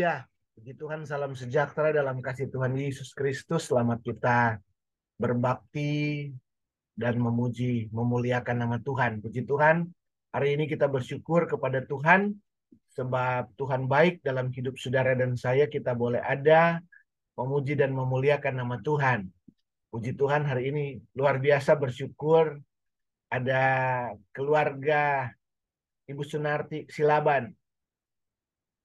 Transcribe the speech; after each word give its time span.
Haleluya. 0.00 0.24
Puji 0.56 0.72
Tuhan, 0.80 1.04
salam 1.04 1.36
sejahtera 1.36 1.92
dalam 1.92 2.24
kasih 2.24 2.48
Tuhan 2.48 2.72
Yesus 2.72 3.12
Kristus. 3.12 3.68
Selamat 3.68 4.00
kita 4.00 4.56
berbakti 5.20 6.32
dan 6.96 7.20
memuji, 7.20 7.92
memuliakan 7.92 8.64
nama 8.64 8.80
Tuhan. 8.80 9.20
Puji 9.20 9.44
Tuhan, 9.44 9.92
hari 10.32 10.56
ini 10.56 10.64
kita 10.72 10.88
bersyukur 10.88 11.44
kepada 11.44 11.84
Tuhan 11.84 12.32
sebab 12.96 13.52
Tuhan 13.60 13.92
baik 13.92 14.24
dalam 14.24 14.48
hidup 14.48 14.80
saudara 14.80 15.12
dan 15.12 15.36
saya. 15.36 15.68
Kita 15.68 15.92
boleh 15.92 16.24
ada 16.24 16.80
memuji 17.36 17.76
dan 17.76 17.92
memuliakan 17.92 18.56
nama 18.56 18.80
Tuhan. 18.80 19.28
Puji 19.92 20.16
Tuhan 20.16 20.48
hari 20.48 20.72
ini 20.72 20.84
luar 21.12 21.36
biasa 21.36 21.76
bersyukur 21.76 22.56
ada 23.28 23.64
keluarga 24.32 25.28
Ibu 26.08 26.24
Sunarti 26.24 26.88
Silaban 26.88 27.52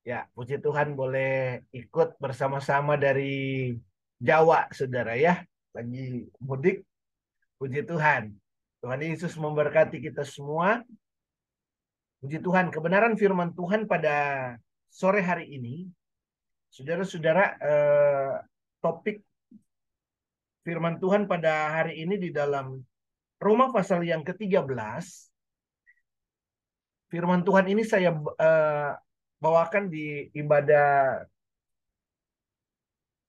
Ya, 0.06 0.30
puji 0.38 0.62
Tuhan 0.62 0.94
boleh 0.94 1.66
ikut 1.74 2.22
bersama-sama 2.22 2.94
dari 2.94 3.74
Jawa, 4.22 4.70
saudara 4.70 5.18
ya. 5.18 5.42
Lagi 5.74 6.30
mudik, 6.38 6.86
puji 7.58 7.82
Tuhan. 7.82 8.38
Tuhan 8.86 9.02
Yesus 9.02 9.34
memberkati 9.34 9.98
kita 9.98 10.22
semua. 10.22 10.86
Puji 12.22 12.38
Tuhan, 12.38 12.70
kebenaran 12.70 13.18
firman 13.18 13.58
Tuhan 13.58 13.90
pada 13.90 14.54
sore 14.94 15.26
hari 15.26 15.50
ini, 15.58 15.90
saudara-saudara, 16.70 17.58
eh, 17.58 18.34
topik 18.86 19.26
firman 20.62 21.02
Tuhan 21.02 21.26
pada 21.26 21.82
hari 21.82 22.06
ini 22.06 22.22
di 22.22 22.30
dalam 22.30 22.78
Roma 23.42 23.74
pasal 23.74 24.06
yang 24.06 24.22
ke-13. 24.22 24.70
Firman 27.10 27.42
Tuhan 27.42 27.66
ini 27.74 27.82
saya 27.82 28.14
eh, 28.14 28.94
bawakan 29.40 29.92
di 29.92 30.32
ibadah 30.34 31.22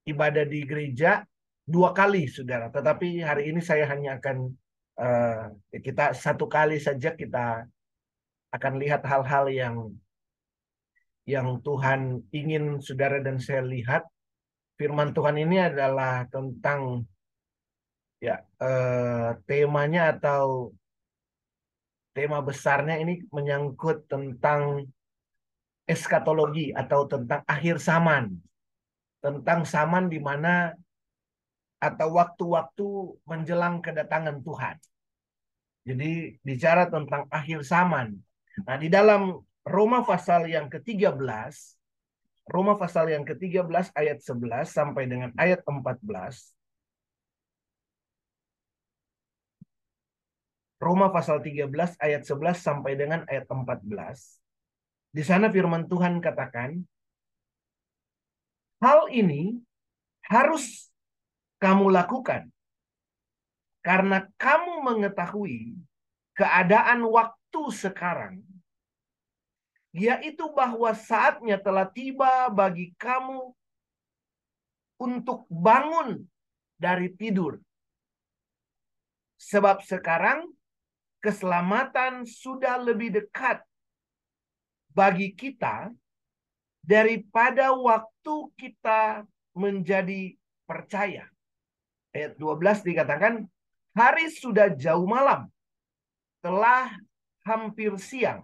ibadah 0.06 0.44
di 0.46 0.60
gereja 0.62 1.26
dua 1.66 1.90
kali 1.90 2.30
saudara. 2.30 2.70
Tetapi 2.70 3.20
hari 3.26 3.50
ini 3.50 3.58
saya 3.58 3.90
hanya 3.90 4.22
akan 4.22 4.54
uh, 5.02 5.50
kita 5.74 6.14
satu 6.14 6.46
kali 6.46 6.78
saja 6.78 7.12
kita 7.12 7.66
akan 8.54 8.72
lihat 8.78 9.02
hal-hal 9.02 9.50
yang 9.50 9.76
yang 11.26 11.58
Tuhan 11.60 12.22
ingin 12.30 12.78
saudara 12.78 13.18
dan 13.18 13.42
saya 13.42 13.66
lihat. 13.66 14.06
Firman 14.76 15.16
Tuhan 15.16 15.40
ini 15.40 15.56
adalah 15.56 16.28
tentang 16.28 17.08
ya 18.20 18.44
uh, 18.60 19.32
temanya 19.48 20.12
atau 20.12 20.70
tema 22.12 22.44
besarnya 22.44 23.00
ini 23.00 23.24
menyangkut 23.32 24.04
tentang 24.04 24.84
eskatologi 25.86 26.74
atau 26.74 27.06
tentang 27.06 27.40
akhir 27.46 27.78
zaman. 27.78 28.34
Tentang 29.22 29.64
zaman 29.66 30.10
di 30.10 30.18
mana 30.18 30.74
atau 31.80 32.18
waktu-waktu 32.18 32.88
menjelang 33.24 33.80
kedatangan 33.80 34.42
Tuhan. 34.42 34.76
Jadi 35.86 36.34
bicara 36.42 36.90
tentang 36.90 37.30
akhir 37.30 37.62
zaman. 37.62 38.18
Nah, 38.66 38.76
di 38.76 38.90
dalam 38.90 39.38
Roma 39.62 40.02
pasal 40.02 40.50
yang 40.50 40.66
ke-13, 40.66 41.18
Roma 42.46 42.74
pasal 42.78 43.10
yang 43.10 43.22
ke-13 43.22 43.94
ayat 43.94 44.18
11 44.22 44.70
sampai 44.70 45.06
dengan 45.06 45.30
ayat 45.38 45.62
14. 45.62 46.54
Roma 50.76 51.10
pasal 51.10 51.42
13 51.42 51.98
ayat 51.98 52.22
11 52.22 52.62
sampai 52.62 52.92
dengan 52.94 53.26
ayat 53.26 53.48
14. 53.50 54.45
Di 55.12 55.22
sana 55.24 55.48
firman 55.48 55.88
Tuhan 55.90 56.20
katakan, 56.20 56.80
hal 58.80 59.08
ini 59.10 59.56
harus 60.26 60.90
kamu 61.62 61.88
lakukan 61.88 62.50
karena 63.80 64.26
kamu 64.36 64.82
mengetahui 64.82 65.78
keadaan 66.36 67.06
waktu 67.06 67.62
sekarang, 67.72 68.42
yaitu 69.94 70.44
bahwa 70.52 70.92
saatnya 70.92 71.56
telah 71.56 71.88
tiba 71.88 72.50
bagi 72.52 72.92
kamu 72.98 73.54
untuk 75.00 75.46
bangun 75.48 76.26
dari 76.76 77.14
tidur. 77.14 77.62
Sebab 79.40 79.86
sekarang 79.86 80.50
keselamatan 81.22 82.26
sudah 82.26 82.82
lebih 82.82 83.14
dekat 83.22 83.62
bagi 84.96 85.36
kita 85.36 85.92
daripada 86.80 87.76
waktu 87.76 88.34
kita 88.56 89.28
menjadi 89.52 90.32
percaya. 90.64 91.28
Ayat 92.16 92.40
12 92.40 92.80
dikatakan, 92.80 93.44
hari 93.92 94.32
sudah 94.32 94.72
jauh 94.72 95.04
malam, 95.04 95.52
telah 96.40 96.96
hampir 97.44 97.92
siang. 98.00 98.40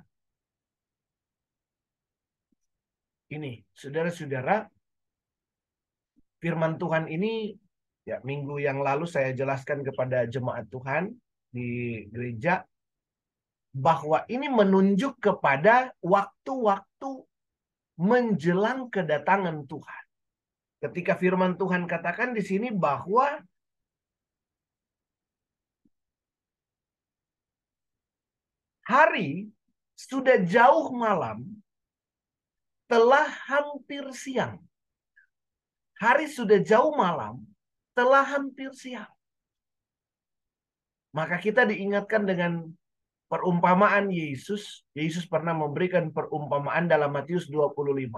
Ini, 3.32 3.64
saudara-saudara, 3.72 4.68
firman 6.36 6.76
Tuhan 6.76 7.08
ini 7.08 7.56
ya 8.04 8.20
minggu 8.20 8.60
yang 8.60 8.84
lalu 8.84 9.08
saya 9.08 9.32
jelaskan 9.32 9.80
kepada 9.80 10.28
jemaat 10.28 10.68
Tuhan 10.68 11.16
di 11.48 12.02
gereja 12.12 12.66
bahwa 13.72 14.28
ini 14.28 14.52
menunjuk 14.52 15.16
kepada 15.16 15.96
waktu-waktu 16.04 17.24
menjelang 17.96 18.92
kedatangan 18.92 19.64
Tuhan. 19.64 20.04
Ketika 20.84 21.16
firman 21.16 21.56
Tuhan 21.56 21.88
katakan 21.88 22.36
di 22.36 22.44
sini 22.44 22.68
bahwa 22.68 23.40
hari 28.84 29.48
sudah 29.96 30.44
jauh 30.44 30.92
malam, 30.92 31.48
telah 32.90 33.24
hampir 33.48 34.04
siang. 34.12 34.60
Hari 35.96 36.28
sudah 36.28 36.60
jauh 36.60 36.92
malam, 36.92 37.40
telah 37.96 38.26
hampir 38.26 38.68
siang. 38.76 39.08
Maka 41.14 41.38
kita 41.38 41.64
diingatkan 41.64 42.26
dengan 42.26 42.74
perumpamaan 43.32 44.12
Yesus, 44.12 44.84
Yesus 44.92 45.24
pernah 45.24 45.56
memberikan 45.56 46.12
perumpamaan 46.12 46.84
dalam 46.84 47.16
Matius 47.16 47.48
25 47.48 48.12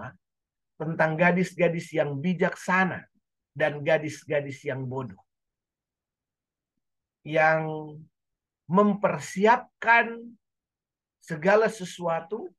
tentang 0.74 1.14
gadis-gadis 1.14 1.94
yang 1.94 2.18
bijaksana 2.18 3.06
dan 3.54 3.78
gadis-gadis 3.86 4.66
yang 4.66 4.82
bodoh. 4.82 5.22
Yang 7.22 7.62
mempersiapkan 8.66 10.18
segala 11.22 11.70
sesuatu 11.70 12.50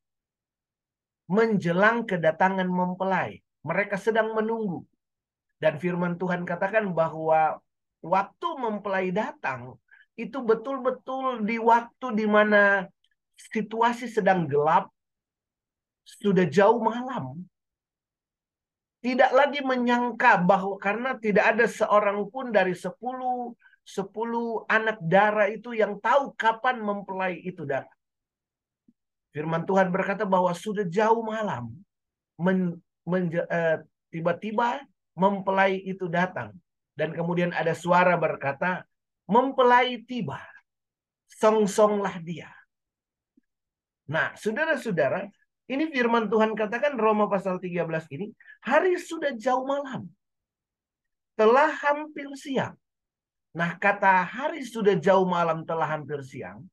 menjelang 1.28 2.08
kedatangan 2.08 2.72
mempelai. 2.72 3.44
Mereka 3.68 4.00
sedang 4.00 4.32
menunggu. 4.32 4.88
Dan 5.60 5.76
firman 5.76 6.16
Tuhan 6.16 6.48
katakan 6.48 6.88
bahwa 6.96 7.60
waktu 8.00 8.48
mempelai 8.64 9.12
datang, 9.12 9.76
itu 10.16 10.40
betul-betul 10.40 11.44
di 11.44 11.60
waktu 11.60 12.08
di 12.16 12.26
mana 12.28 12.88
situasi 13.36 14.08
sedang 14.08 14.48
gelap, 14.48 14.88
sudah 16.04 16.48
jauh 16.48 16.80
malam. 16.80 17.44
Tidak 19.04 19.32
lagi 19.38 19.62
menyangka 19.62 20.42
bahwa 20.42 20.82
karena 20.82 21.14
tidak 21.20 21.54
ada 21.54 21.70
seorang 21.70 22.26
pun 22.32 22.50
dari 22.50 22.74
sepuluh 22.74 23.54
sepuluh 23.86 24.66
anak 24.66 24.98
darah 24.98 25.46
itu 25.46 25.78
yang 25.78 26.02
tahu 26.02 26.34
kapan 26.34 26.82
mempelai 26.82 27.38
itu 27.38 27.62
datang. 27.70 27.94
Firman 29.30 29.68
Tuhan 29.68 29.94
berkata 29.94 30.26
bahwa 30.26 30.50
sudah 30.58 30.88
jauh 30.90 31.22
malam. 31.22 31.70
Men, 32.40 32.82
men, 33.06 33.30
uh, 33.30 33.84
tiba-tiba 34.10 34.82
mempelai 35.14 35.78
itu 35.86 36.10
datang. 36.10 36.56
Dan 36.98 37.14
kemudian 37.14 37.52
ada 37.54 37.76
suara 37.78 38.16
berkata, 38.18 38.88
mempelai 39.30 40.02
tiba. 40.06 40.42
Song-songlah 41.36 42.22
dia. 42.24 42.50
Nah, 44.06 44.38
saudara-saudara, 44.38 45.26
ini 45.66 45.90
firman 45.90 46.30
Tuhan 46.30 46.54
katakan 46.54 46.94
Roma 46.96 47.26
pasal 47.26 47.58
13 47.58 48.06
ini, 48.14 48.30
hari 48.62 48.96
sudah 49.02 49.34
jauh 49.34 49.66
malam. 49.66 50.06
Telah 51.36 51.74
hampir 51.74 52.30
siang. 52.38 52.78
Nah, 53.56 53.76
kata 53.82 54.24
hari 54.24 54.62
sudah 54.62 54.96
jauh 55.00 55.26
malam 55.26 55.66
telah 55.66 55.90
hampir 55.90 56.22
siang, 56.22 56.64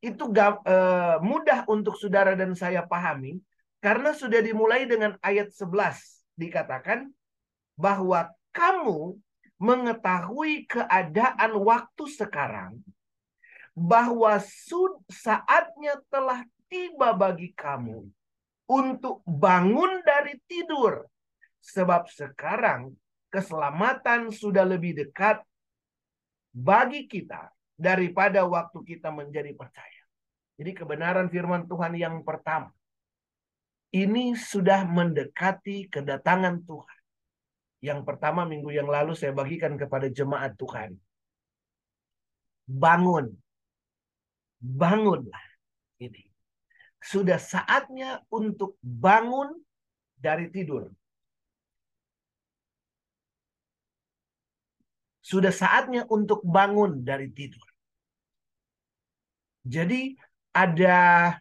itu 0.00 0.24
gak, 0.32 0.64
eh, 0.64 1.16
mudah 1.20 1.68
untuk 1.68 1.94
saudara 1.96 2.32
dan 2.32 2.56
saya 2.56 2.84
pahami, 2.84 3.38
karena 3.80 4.12
sudah 4.12 4.40
dimulai 4.40 4.84
dengan 4.84 5.16
ayat 5.20 5.52
11. 5.52 6.24
Dikatakan 6.36 7.08
bahwa 7.76 8.28
kamu 8.52 9.16
mengetahui 9.60 10.64
keadaan 10.64 11.52
waktu 11.60 12.04
sekarang 12.08 12.80
bahwa 13.76 14.40
saatnya 15.12 16.00
telah 16.08 16.42
tiba 16.66 17.12
bagi 17.12 17.52
kamu 17.52 18.08
untuk 18.70 19.20
bangun 19.28 20.00
dari 20.02 20.40
tidur. 20.48 21.04
Sebab 21.60 22.08
sekarang 22.08 22.96
keselamatan 23.28 24.32
sudah 24.32 24.64
lebih 24.64 24.96
dekat 24.96 25.44
bagi 26.56 27.04
kita 27.04 27.52
daripada 27.76 28.48
waktu 28.48 28.80
kita 28.80 29.12
menjadi 29.12 29.52
percaya. 29.52 30.02
Jadi 30.56 30.72
kebenaran 30.72 31.28
firman 31.28 31.68
Tuhan 31.68 31.96
yang 32.00 32.24
pertama. 32.24 32.72
Ini 33.90 34.38
sudah 34.38 34.86
mendekati 34.86 35.90
kedatangan 35.90 36.62
Tuhan. 36.62 36.99
Yang 37.80 38.04
pertama 38.04 38.44
minggu 38.44 38.68
yang 38.68 38.88
lalu 38.88 39.16
saya 39.16 39.32
bagikan 39.32 39.80
kepada 39.80 40.12
jemaat 40.12 40.52
Tuhan. 40.60 41.00
Bangun. 42.68 43.32
Bangunlah. 44.60 45.44
Ini. 45.96 46.28
Sudah 47.00 47.40
saatnya 47.40 48.20
untuk 48.28 48.76
bangun 48.84 49.56
dari 50.20 50.52
tidur. 50.52 50.92
Sudah 55.24 55.54
saatnya 55.54 56.04
untuk 56.12 56.44
bangun 56.44 57.00
dari 57.00 57.32
tidur. 57.32 57.64
Jadi 59.64 60.20
ada 60.52 61.32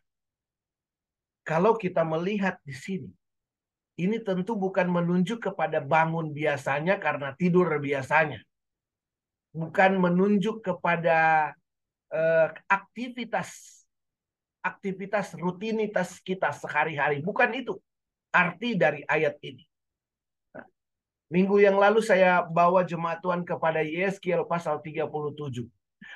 kalau 1.44 1.76
kita 1.76 2.08
melihat 2.08 2.62
di 2.64 2.76
sini 2.76 3.19
ini 4.00 4.24
tentu 4.24 4.56
bukan 4.56 4.88
menunjuk 4.88 5.52
kepada 5.52 5.84
bangun 5.84 6.32
biasanya 6.32 6.96
karena 7.04 7.36
tidur 7.36 7.68
biasanya. 7.84 8.40
Bukan 9.52 10.00
menunjuk 10.00 10.64
kepada 10.64 11.52
uh, 12.14 12.48
aktivitas 12.72 13.84
aktivitas 14.64 15.36
rutinitas 15.36 16.24
kita 16.24 16.56
sehari-hari. 16.56 17.20
Bukan 17.20 17.52
itu 17.56 17.76
arti 18.32 18.80
dari 18.80 19.04
ayat 19.04 19.36
ini. 19.44 19.68
Minggu 21.30 21.62
yang 21.62 21.78
lalu 21.78 22.02
saya 22.02 22.42
bawa 22.42 22.82
jemaat 22.82 23.22
Tuhan 23.22 23.46
kepada 23.46 23.86
Yeskiel 23.86 24.50
pasal 24.50 24.82
37. 24.82 25.62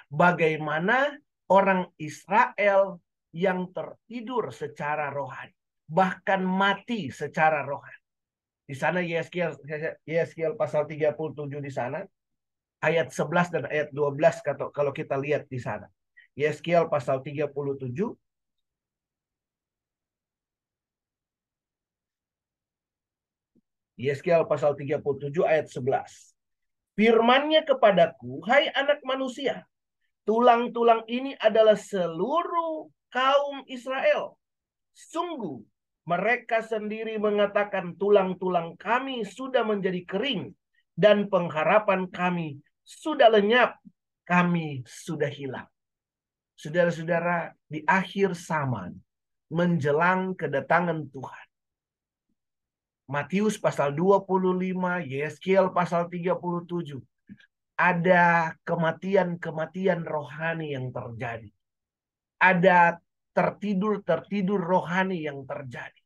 Bagaimana 0.10 1.14
orang 1.46 1.86
Israel 2.02 2.98
yang 3.30 3.70
tertidur 3.70 4.50
secara 4.50 5.14
rohani. 5.14 5.54
Bahkan 5.90 6.42
mati 6.44 7.12
secara 7.12 7.64
rohani. 7.64 8.02
Di 8.64 8.76
sana 8.80 9.04
Yeskiel, 9.04 9.60
Yeskiel 10.08 10.56
pasal 10.56 10.88
37 10.88 11.60
di 11.60 11.72
sana. 11.72 12.00
Ayat 12.84 13.16
11 13.16 13.48
dan 13.52 13.64
ayat 13.68 13.96
12 13.96 14.44
kalau 14.76 14.92
kita 14.92 15.16
lihat 15.16 15.48
di 15.48 15.60
sana. 15.60 15.88
Yeskiel 16.36 16.92
pasal 16.92 17.24
37 17.24 17.54
Yeskiel 23.96 24.44
pasal 24.50 24.76
37 24.76 25.46
ayat 25.46 25.70
11. 25.70 26.34
Firmannya 26.98 27.62
kepadaku, 27.66 28.44
hai 28.46 28.70
anak 28.74 29.02
manusia, 29.06 29.66
tulang-tulang 30.28 31.06
ini 31.10 31.34
adalah 31.40 31.78
seluruh 31.78 32.90
kaum 33.10 33.66
Israel. 33.70 34.38
Sungguh, 34.94 35.62
mereka 36.04 36.60
sendiri 36.60 37.16
mengatakan 37.16 37.96
tulang-tulang 37.96 38.76
kami 38.76 39.24
sudah 39.24 39.64
menjadi 39.64 40.04
kering 40.04 40.52
dan 40.94 41.32
pengharapan 41.32 42.12
kami 42.12 42.60
sudah 42.84 43.32
lenyap, 43.32 43.80
kami 44.28 44.84
sudah 44.84 45.32
hilang. 45.32 45.68
Saudara-saudara, 46.60 47.56
di 47.66 47.82
akhir 47.88 48.36
zaman 48.36 48.94
menjelang 49.48 50.36
kedatangan 50.36 51.08
Tuhan, 51.08 51.48
Matius 53.08 53.60
pasal 53.60 53.96
25, 53.96 55.04
Yeskiel 55.04 55.72
pasal 55.76 56.08
37. 56.08 57.00
Ada 57.74 58.54
kematian-kematian 58.64 60.06
rohani 60.08 60.78
yang 60.78 60.94
terjadi. 60.94 61.50
Ada 62.38 63.00
tertidur-tertidur 63.34 64.62
rohani 64.62 65.26
yang 65.26 65.42
terjadi. 65.44 66.02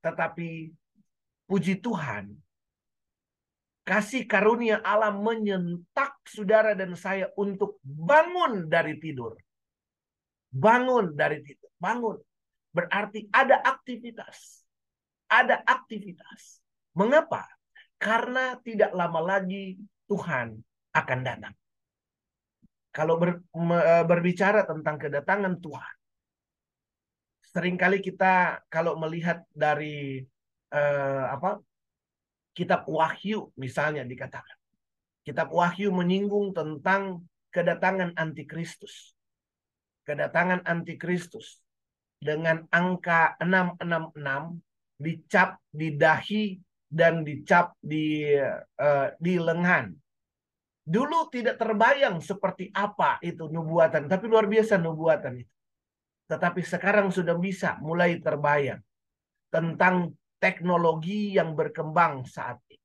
Tetapi 0.00 0.70
puji 1.44 1.82
Tuhan, 1.82 2.30
kasih 3.84 4.24
karunia 4.24 4.80
Allah 4.80 5.12
menyentak 5.12 6.22
saudara 6.24 6.78
dan 6.78 6.94
saya 6.96 7.28
untuk 7.36 7.82
bangun 7.82 8.70
dari 8.70 8.96
tidur. 9.02 9.34
Bangun 10.50 11.14
dari 11.14 11.42
tidur, 11.42 11.70
bangun. 11.78 12.18
Berarti 12.70 13.26
ada 13.34 13.58
aktivitas 13.66 14.60
ada 15.30 15.62
aktivitas. 15.62 16.58
Mengapa? 16.98 17.46
Karena 17.96 18.58
tidak 18.66 18.90
lama 18.90 19.22
lagi 19.22 19.78
Tuhan 20.10 20.58
akan 20.90 21.20
datang. 21.22 21.54
Kalau 22.90 23.14
ber, 23.22 23.38
e, 23.54 23.94
berbicara 24.02 24.66
tentang 24.66 24.98
kedatangan 24.98 25.62
Tuhan, 25.62 25.94
sering 27.50 27.74
kali 27.74 27.98
kita 27.98 28.62
kalau 28.70 28.94
melihat 28.94 29.42
dari 29.50 30.22
uh, 30.70 31.24
apa 31.34 31.58
kitab 32.54 32.86
Wahyu 32.86 33.50
misalnya 33.58 34.06
dikatakan, 34.06 34.58
kitab 35.26 35.50
Wahyu 35.50 35.90
menyinggung 35.90 36.54
tentang 36.54 37.26
kedatangan 37.50 38.14
antikristus, 38.14 39.18
kedatangan 40.06 40.62
antikristus 40.62 41.58
dengan 42.22 42.70
angka 42.70 43.34
666 43.42 45.00
dicap 45.00 45.58
di 45.72 45.88
dahi 45.96 46.44
dan 46.86 47.26
dicap 47.26 47.74
di 47.82 48.30
uh, 48.36 49.08
di 49.18 49.34
lengan. 49.42 49.90
Dulu 50.90 51.30
tidak 51.30 51.58
terbayang 51.58 52.18
seperti 52.18 52.70
apa 52.74 53.18
itu 53.22 53.46
nubuatan, 53.46 54.10
tapi 54.10 54.26
luar 54.26 54.46
biasa 54.50 54.78
nubuatan 54.78 55.38
itu. 55.42 55.59
Tetapi 56.30 56.62
sekarang 56.62 57.10
sudah 57.10 57.34
bisa 57.34 57.74
mulai 57.82 58.22
terbayang 58.22 58.78
tentang 59.50 60.14
teknologi 60.38 61.34
yang 61.34 61.58
berkembang 61.58 62.22
saat 62.22 62.62
ini. 62.70 62.78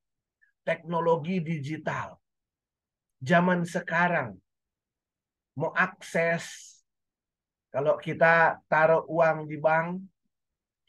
Teknologi 0.66 1.38
digital. 1.38 2.18
Zaman 3.22 3.62
sekarang 3.62 4.34
mau 5.54 5.70
akses 5.70 6.76
kalau 7.70 7.94
kita 8.02 8.58
taruh 8.66 9.06
uang 9.06 9.46
di 9.46 9.56
bank 9.62 10.02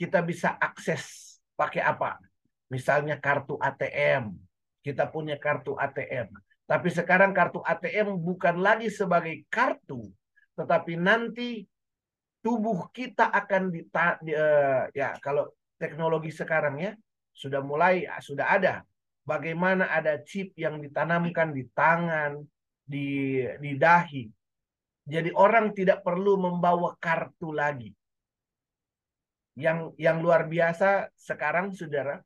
kita 0.01 0.25
bisa 0.25 0.58
akses 0.58 1.38
pakai 1.53 1.86
apa? 1.86 2.17
Misalnya 2.74 3.22
kartu 3.22 3.55
ATM. 3.62 4.34
Kita 4.82 5.10
punya 5.13 5.38
kartu 5.38 5.77
ATM. 5.77 6.34
Tapi 6.67 6.89
sekarang 6.91 7.32
kartu 7.32 7.63
ATM 7.63 8.20
bukan 8.20 8.60
lagi 8.60 8.91
sebagai 8.91 9.48
kartu, 9.48 10.03
tetapi 10.60 11.00
nanti 11.00 11.63
tubuh 12.41 12.89
kita 12.94 13.27
akan 13.27 13.74
di, 13.74 13.82
uh, 13.88 14.88
ya 14.94 15.17
kalau 15.20 15.50
teknologi 15.77 16.34
sekarang 16.34 16.82
ya 16.82 16.91
sudah 17.34 17.62
mulai 17.62 18.06
sudah 18.22 18.48
ada. 18.50 18.75
Bagaimana 19.27 19.91
ada 19.91 20.24
chip 20.24 20.56
yang 20.56 20.79
ditanamkan 20.79 21.51
di 21.51 21.67
tangan, 21.75 22.39
di 22.88 23.44
di 23.60 23.72
dahi. 23.75 24.24
Jadi 25.08 25.29
orang 25.36 25.75
tidak 25.75 26.03
perlu 26.03 26.39
membawa 26.39 26.96
kartu 26.96 27.51
lagi. 27.51 27.91
Yang 29.60 29.98
yang 30.00 30.24
luar 30.24 30.48
biasa 30.48 31.12
sekarang 31.17 31.75
saudara 31.75 32.24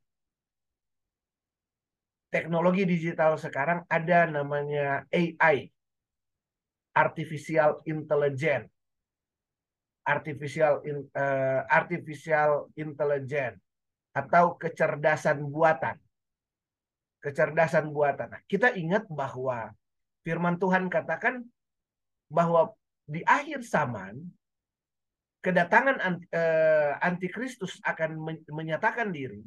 teknologi 2.32 2.88
digital 2.88 3.36
sekarang 3.36 3.84
ada 3.92 4.26
namanya 4.26 5.04
AI 5.12 5.68
artificial 6.96 7.84
intelligence 7.88 8.72
artificial 10.08 10.82
in, 10.84 11.06
uh, 11.14 11.62
artificial 11.70 12.70
intelligence 12.76 13.62
atau 14.12 14.60
kecerdasan 14.60 15.46
buatan. 15.48 15.96
Kecerdasan 17.22 17.94
buatan. 17.94 18.34
Nah, 18.34 18.42
kita 18.50 18.74
ingat 18.74 19.06
bahwa 19.08 19.72
firman 20.26 20.58
Tuhan 20.58 20.90
katakan 20.90 21.46
bahwa 22.28 22.74
di 23.06 23.22
akhir 23.28 23.62
zaman 23.62 24.18
kedatangan 25.42 25.98
eh, 26.30 26.94
antikristus 27.02 27.82
akan 27.82 28.18
menyatakan 28.50 29.10
diri, 29.10 29.42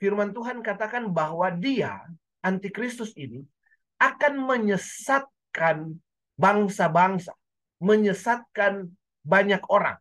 firman 0.00 0.32
Tuhan 0.32 0.64
katakan 0.64 1.12
bahwa 1.12 1.52
dia, 1.52 2.00
antikristus 2.40 3.12
ini, 3.14 3.44
akan 4.00 4.40
menyesatkan 4.40 6.00
bangsa-bangsa, 6.38 7.34
menyesatkan 7.78 8.90
banyak 9.22 9.62
orang. 9.70 9.98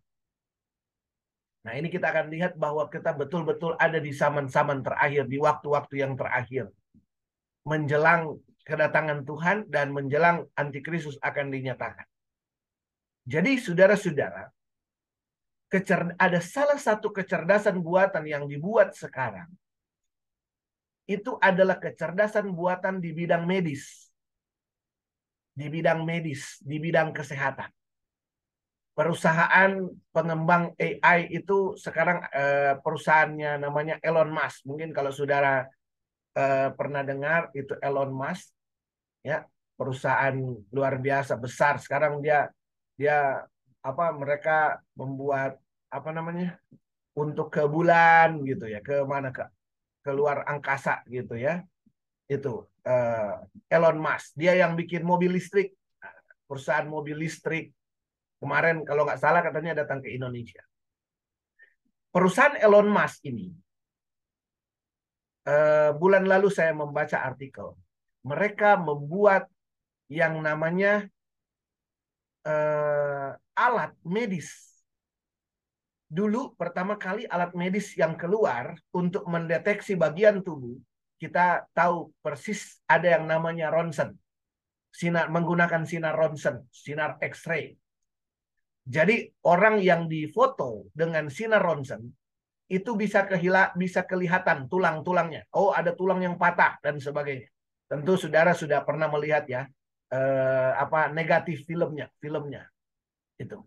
Nah 1.67 1.73
ini 1.75 1.91
kita 1.91 2.09
akan 2.09 2.31
lihat 2.31 2.55
bahwa 2.55 2.87
kita 2.87 3.11
betul-betul 3.11 3.75
ada 3.75 3.99
di 3.99 4.15
zaman-zaman 4.15 4.81
terakhir, 4.81 5.27
di 5.27 5.37
waktu-waktu 5.37 5.95
yang 5.99 6.15
terakhir. 6.15 6.71
Menjelang 7.67 8.39
kedatangan 8.63 9.27
Tuhan 9.27 9.67
dan 9.67 9.91
menjelang 9.91 10.47
antikristus 10.55 11.19
akan 11.19 11.51
dinyatakan. 11.51 12.07
Jadi 13.27 13.59
saudara-saudara, 13.59 14.47
ada 16.15 16.39
salah 16.39 16.79
satu 16.79 17.11
kecerdasan 17.11 17.83
buatan 17.83 18.23
yang 18.23 18.47
dibuat 18.47 18.95
sekarang 18.95 19.51
itu 21.07 21.39
adalah 21.39 21.79
kecerdasan 21.79 22.51
buatan 22.51 22.99
di 22.99 23.15
bidang 23.15 23.47
medis. 23.47 24.06
Di 25.57 25.73
bidang 25.73 26.05
medis, 26.05 26.61
di 26.61 26.77
bidang 26.77 27.09
kesehatan. 27.09 27.73
Perusahaan 28.93 29.89
pengembang 30.13 30.73
AI 30.77 31.29
itu 31.33 31.73
sekarang 31.77 32.21
eh, 32.33 32.77
perusahaannya 32.81 33.61
namanya 33.61 33.97
Elon 34.05 34.29
Musk. 34.29 34.65
Mungkin 34.69 34.93
kalau 34.93 35.09
saudara 35.09 35.65
eh, 36.37 36.69
pernah 36.77 37.01
dengar 37.01 37.49
itu 37.57 37.73
Elon 37.81 38.13
Musk, 38.13 38.53
ya 39.25 39.45
perusahaan 39.77 40.37
luar 40.69 41.01
biasa 41.01 41.37
besar. 41.37 41.81
Sekarang 41.81 42.21
dia 42.21 42.49
dia 42.97 43.45
apa 43.85 44.05
mereka 44.13 44.81
membuat 44.97 45.61
apa 45.87 46.09
namanya 46.11 46.57
untuk 47.17 47.49
ke 47.49 47.63
bulan 47.65 48.45
gitu 48.45 48.67
ya 48.67 48.83
ke 48.83 49.01
mana 49.07 49.31
ke 49.33 49.45
keluar 50.05 50.43
angkasa 50.45 51.01
gitu 51.07 51.37
ya 51.37 51.63
itu 52.27 52.67
uh, 52.83 53.33
Elon 53.71 53.97
Musk. 53.99 54.35
Dia 54.35 54.55
yang 54.59 54.75
bikin 54.75 55.03
mobil 55.03 55.31
listrik. 55.31 55.75
Perusahaan 56.47 56.87
mobil 56.87 57.15
listrik. 57.15 57.71
Kemarin 58.37 58.85
kalau 58.85 59.03
nggak 59.07 59.19
salah 59.19 59.41
katanya 59.41 59.83
datang 59.83 59.99
ke 60.03 60.13
Indonesia. 60.13 60.61
Perusahaan 62.11 62.55
Elon 62.59 62.87
Musk 62.87 63.25
ini 63.27 63.51
uh, 65.47 65.91
bulan 65.95 66.27
lalu 66.27 66.51
saya 66.51 66.75
membaca 66.75 67.23
artikel. 67.23 67.73
Mereka 68.27 68.75
membuat 68.75 69.47
yang 70.11 70.39
namanya 70.43 71.07
uh, 72.43 73.35
alat 73.55 73.95
medis. 74.03 74.51
Dulu 76.07 76.55
pertama 76.55 76.95
kali 76.95 77.27
alat 77.27 77.51
medis 77.51 77.91
yang 77.99 78.15
keluar 78.15 78.79
untuk 78.95 79.27
mendeteksi 79.27 79.99
bagian 79.99 80.39
tubuh, 80.39 80.79
kita 81.17 81.65
tahu 81.73 82.13
persis 82.21 82.81
ada 82.85 83.17
yang 83.17 83.25
namanya 83.25 83.73
ronsen. 83.73 84.15
Sinar 84.93 85.29
menggunakan 85.29 85.85
sinar 85.85 86.17
ronsen, 86.17 86.65
sinar 86.73 87.21
X-ray. 87.21 87.77
Jadi 88.87 89.27
orang 89.43 89.83
yang 89.83 90.07
difoto 90.07 90.87
dengan 90.95 91.27
sinar 91.27 91.59
ronsen 91.59 92.07
itu 92.71 92.95
bisa 92.95 93.27
kehila, 93.27 93.75
bisa 93.75 94.07
kelihatan 94.07 94.71
tulang-tulangnya. 94.71 95.43
Oh, 95.53 95.75
ada 95.75 95.91
tulang 95.91 96.23
yang 96.23 96.39
patah 96.39 96.79
dan 96.79 96.97
sebagainya. 96.97 97.51
Tentu 97.87 98.15
saudara 98.15 98.55
sudah 98.55 98.83
pernah 98.83 99.11
melihat 99.11 99.43
ya 99.47 99.67
eh, 100.11 100.71
apa 100.75 101.11
negatif 101.11 101.67
filmnya, 101.67 102.07
filmnya 102.19 102.67
itu 103.39 103.59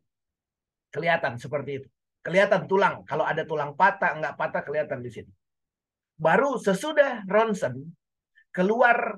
kelihatan 0.91 1.39
seperti 1.39 1.85
itu. 1.85 1.89
Kelihatan 2.21 2.69
tulang. 2.69 3.01
Kalau 3.09 3.25
ada 3.25 3.49
tulang 3.49 3.73
patah, 3.73 4.13
enggak 4.13 4.37
patah 4.37 4.63
kelihatan 4.67 5.01
di 5.01 5.09
sini. 5.09 5.33
Baru 6.21 6.61
sesudah 6.61 7.25
ronsen 7.25 7.97
keluar 8.53 9.17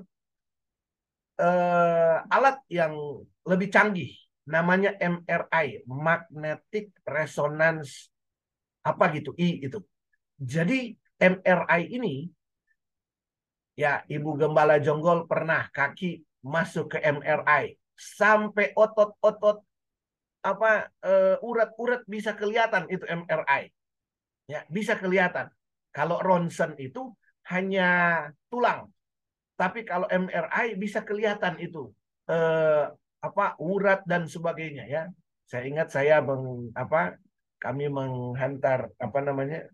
eh, 1.35 2.17
alat 2.31 2.63
yang 2.71 2.95
lebih 3.43 3.67
canggih, 3.67 4.15
namanya 4.47 4.95
MRI, 4.95 5.83
magnetic 5.83 6.95
resonance 7.03 8.07
apa 8.87 9.11
gitu, 9.19 9.35
I 9.35 9.67
itu. 9.67 9.83
Jadi 10.39 10.95
MRI 11.19 11.81
ini 11.91 12.27
ya 13.75 14.03
Ibu 14.07 14.39
Gembala 14.39 14.79
Jonggol 14.79 15.27
pernah 15.27 15.67
kaki 15.71 16.23
masuk 16.43 16.95
ke 16.95 16.97
MRI 17.03 17.75
sampai 17.95 18.75
otot-otot 18.75 19.63
apa 20.43 20.91
uh, 21.07 21.39
urat-urat 21.39 22.03
bisa 22.03 22.35
kelihatan 22.35 22.87
itu 22.91 23.07
MRI. 23.07 23.71
Ya, 24.51 24.67
bisa 24.67 24.99
kelihatan. 24.99 25.47
Kalau 25.93 26.17
ronsen 26.19 26.73
itu 26.81 27.13
hanya 27.53 27.87
tulang. 28.49 28.89
Tapi 29.53 29.85
kalau 29.85 30.09
MRI 30.09 30.73
bisa 30.75 31.05
kelihatan 31.05 31.61
itu 31.61 31.93
uh, 32.27 32.89
apa 33.21 33.45
urat 33.61 34.01
dan 34.03 34.25
sebagainya 34.25 34.89
ya. 34.89 35.03
Saya 35.45 35.69
ingat 35.69 35.93
saya 35.93 36.19
meng, 36.25 36.73
apa 36.73 37.15
kami 37.61 37.87
menghantar 37.87 38.89
apa 38.97 39.19
namanya 39.21 39.69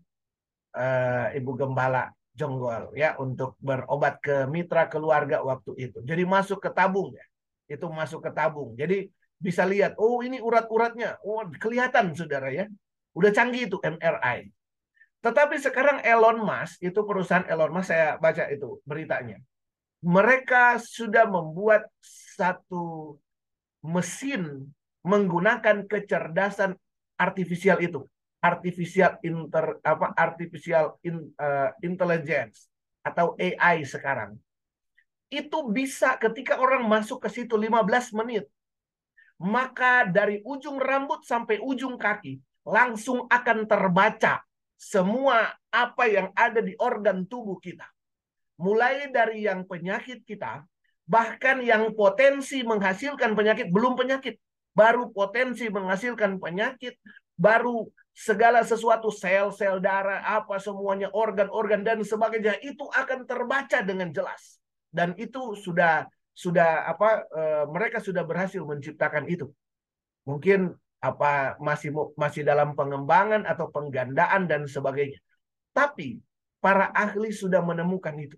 uh, 0.76 1.32
Ibu 1.32 1.52
Gembala 1.56 2.12
Jonggol 2.36 2.94
ya 2.94 3.16
untuk 3.18 3.56
berobat 3.64 4.20
ke 4.20 4.46
mitra 4.52 4.92
keluarga 4.92 5.40
waktu 5.42 5.90
itu. 5.90 6.04
Jadi 6.04 6.24
masuk 6.28 6.60
ke 6.60 6.70
tabung 6.70 7.16
ya. 7.16 7.26
Itu 7.72 7.88
masuk 7.88 8.28
ke 8.28 8.32
tabung. 8.36 8.76
Jadi 8.76 9.08
bisa 9.40 9.64
lihat, 9.64 9.96
oh 9.96 10.20
ini 10.20 10.44
urat-uratnya, 10.44 11.24
oh 11.24 11.48
kelihatan 11.64 12.12
saudara 12.12 12.52
ya. 12.52 12.68
Udah 13.16 13.32
canggih 13.32 13.72
itu 13.72 13.80
MRI. 13.80 14.52
Tetapi 15.20 15.60
sekarang 15.60 16.00
Elon 16.02 16.40
Musk, 16.40 16.80
itu 16.80 17.00
perusahaan 17.04 17.44
Elon 17.44 17.76
Musk, 17.76 17.92
saya 17.92 18.16
baca 18.16 18.48
itu 18.48 18.80
beritanya. 18.88 19.38
Mereka 20.00 20.80
sudah 20.80 21.28
membuat 21.28 21.92
satu 22.00 23.20
mesin 23.84 24.72
menggunakan 25.04 25.84
kecerdasan 25.88 26.80
artifisial 27.20 27.84
itu. 27.84 28.08
Artificial 28.40 29.20
inter 29.20 29.84
apa 29.84 30.16
artificial 30.16 30.96
in, 31.04 31.28
uh, 31.36 31.76
intelligence 31.84 32.72
atau 33.04 33.36
AI 33.36 33.84
sekarang. 33.84 34.40
Itu 35.28 35.68
bisa 35.68 36.16
ketika 36.16 36.56
orang 36.64 36.88
masuk 36.88 37.20
ke 37.20 37.28
situ 37.28 37.60
15 37.60 38.16
menit 38.16 38.48
maka 39.40 40.04
dari 40.04 40.44
ujung 40.44 40.84
rambut 40.84 41.24
sampai 41.24 41.64
ujung 41.64 41.96
kaki 41.96 42.44
langsung 42.68 43.24
akan 43.32 43.64
terbaca 43.64 44.44
semua 44.80 45.52
apa 45.68 46.08
yang 46.08 46.32
ada 46.32 46.64
di 46.64 46.72
organ 46.80 47.28
tubuh 47.28 47.60
kita. 47.60 47.84
Mulai 48.56 49.12
dari 49.12 49.44
yang 49.44 49.68
penyakit 49.68 50.24
kita, 50.24 50.64
bahkan 51.04 51.60
yang 51.60 51.92
potensi 51.92 52.64
menghasilkan 52.64 53.36
penyakit, 53.36 53.68
belum 53.68 54.00
penyakit, 54.00 54.40
baru 54.72 55.12
potensi 55.12 55.68
menghasilkan 55.68 56.40
penyakit, 56.40 56.96
baru 57.36 57.92
segala 58.16 58.64
sesuatu 58.64 59.12
sel-sel 59.12 59.84
darah, 59.84 60.24
apa 60.24 60.60
semuanya, 60.64 61.12
organ-organ 61.12 61.84
dan 61.84 62.00
sebagainya, 62.00 62.56
itu 62.64 62.88
akan 62.88 63.28
terbaca 63.28 63.84
dengan 63.84 64.12
jelas. 64.16 64.60
Dan 64.92 65.16
itu 65.20 65.60
sudah 65.60 66.08
sudah 66.32 66.88
apa 66.88 67.28
e, 67.28 67.44
mereka 67.68 68.00
sudah 68.00 68.24
berhasil 68.24 68.64
menciptakan 68.64 69.28
itu. 69.28 69.52
Mungkin 70.24 70.72
apa 71.00 71.56
masih 71.64 71.96
masih 72.20 72.44
dalam 72.44 72.76
pengembangan 72.76 73.48
atau 73.48 73.72
penggandaan 73.72 74.52
dan 74.52 74.68
sebagainya. 74.68 75.20
Tapi 75.72 76.20
para 76.60 76.92
ahli 76.92 77.32
sudah 77.32 77.64
menemukan 77.64 78.12
itu. 78.20 78.36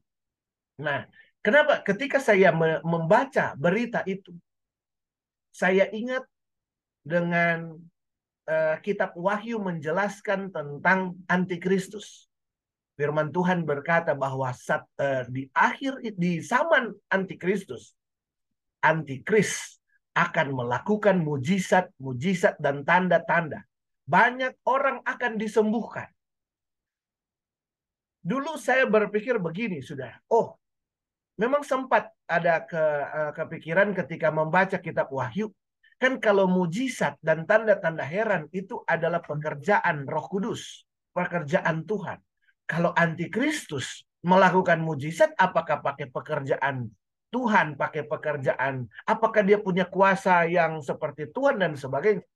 Nah, 0.77 1.10
kenapa 1.41 1.82
ketika 1.82 2.22
saya 2.22 2.53
membaca 2.86 3.58
berita 3.58 4.06
itu 4.06 4.34
saya 5.51 5.89
ingat 5.89 6.24
dengan 7.01 7.75
uh, 8.46 8.77
kitab 8.86 9.18
Wahyu 9.18 9.58
menjelaskan 9.58 10.53
tentang 10.53 11.18
antikristus. 11.25 12.30
Firman 12.94 13.34
Tuhan 13.34 13.65
berkata 13.65 14.13
bahwa 14.13 14.53
saat, 14.53 14.86
uh, 15.01 15.25
di 15.25 15.50
akhir 15.58 15.98
di 16.13 16.38
zaman 16.46 16.94
antikristus, 17.10 17.98
antikris 18.86 19.81
akan 20.12 20.48
melakukan 20.51 21.24
mujizat, 21.24 21.88
mujizat 22.00 22.60
dan 22.60 22.84
tanda-tanda. 22.84 23.63
Banyak 24.03 24.60
orang 24.68 25.00
akan 25.08 25.39
disembuhkan. 25.39 26.12
Dulu 28.22 28.60
saya 28.60 28.86
berpikir 28.86 29.39
begini 29.39 29.80
sudah. 29.82 30.13
Oh, 30.30 30.60
memang 31.39 31.63
sempat 31.65 32.12
ada 32.27 32.62
ke, 32.68 32.84
uh, 33.08 33.32
kepikiran 33.34 33.96
ketika 33.98 34.30
membaca 34.30 34.77
kitab 34.77 35.10
Wahyu. 35.10 35.50
Kan 36.01 36.18
kalau 36.18 36.50
mujizat 36.50 37.18
dan 37.22 37.46
tanda-tanda 37.46 38.01
heran 38.01 38.50
itu 38.51 38.82
adalah 38.89 39.22
pekerjaan 39.22 40.10
Roh 40.10 40.25
Kudus, 40.27 40.86
pekerjaan 41.13 41.86
Tuhan. 41.86 42.18
Kalau 42.65 42.89
antikristus 42.98 44.06
melakukan 44.25 44.82
mujizat, 44.82 45.34
apakah 45.38 45.82
pakai 45.82 46.10
pekerjaan 46.10 46.89
Tuhan, 47.32 47.80
pakai 47.80 48.04
pekerjaan, 48.04 48.92
apakah 49.08 49.42
dia 49.42 49.56
punya 49.58 49.88
kuasa 49.88 50.44
yang 50.46 50.84
seperti 50.84 51.32
Tuhan 51.32 51.64
dan 51.64 51.80
sebagainya. 51.80 52.28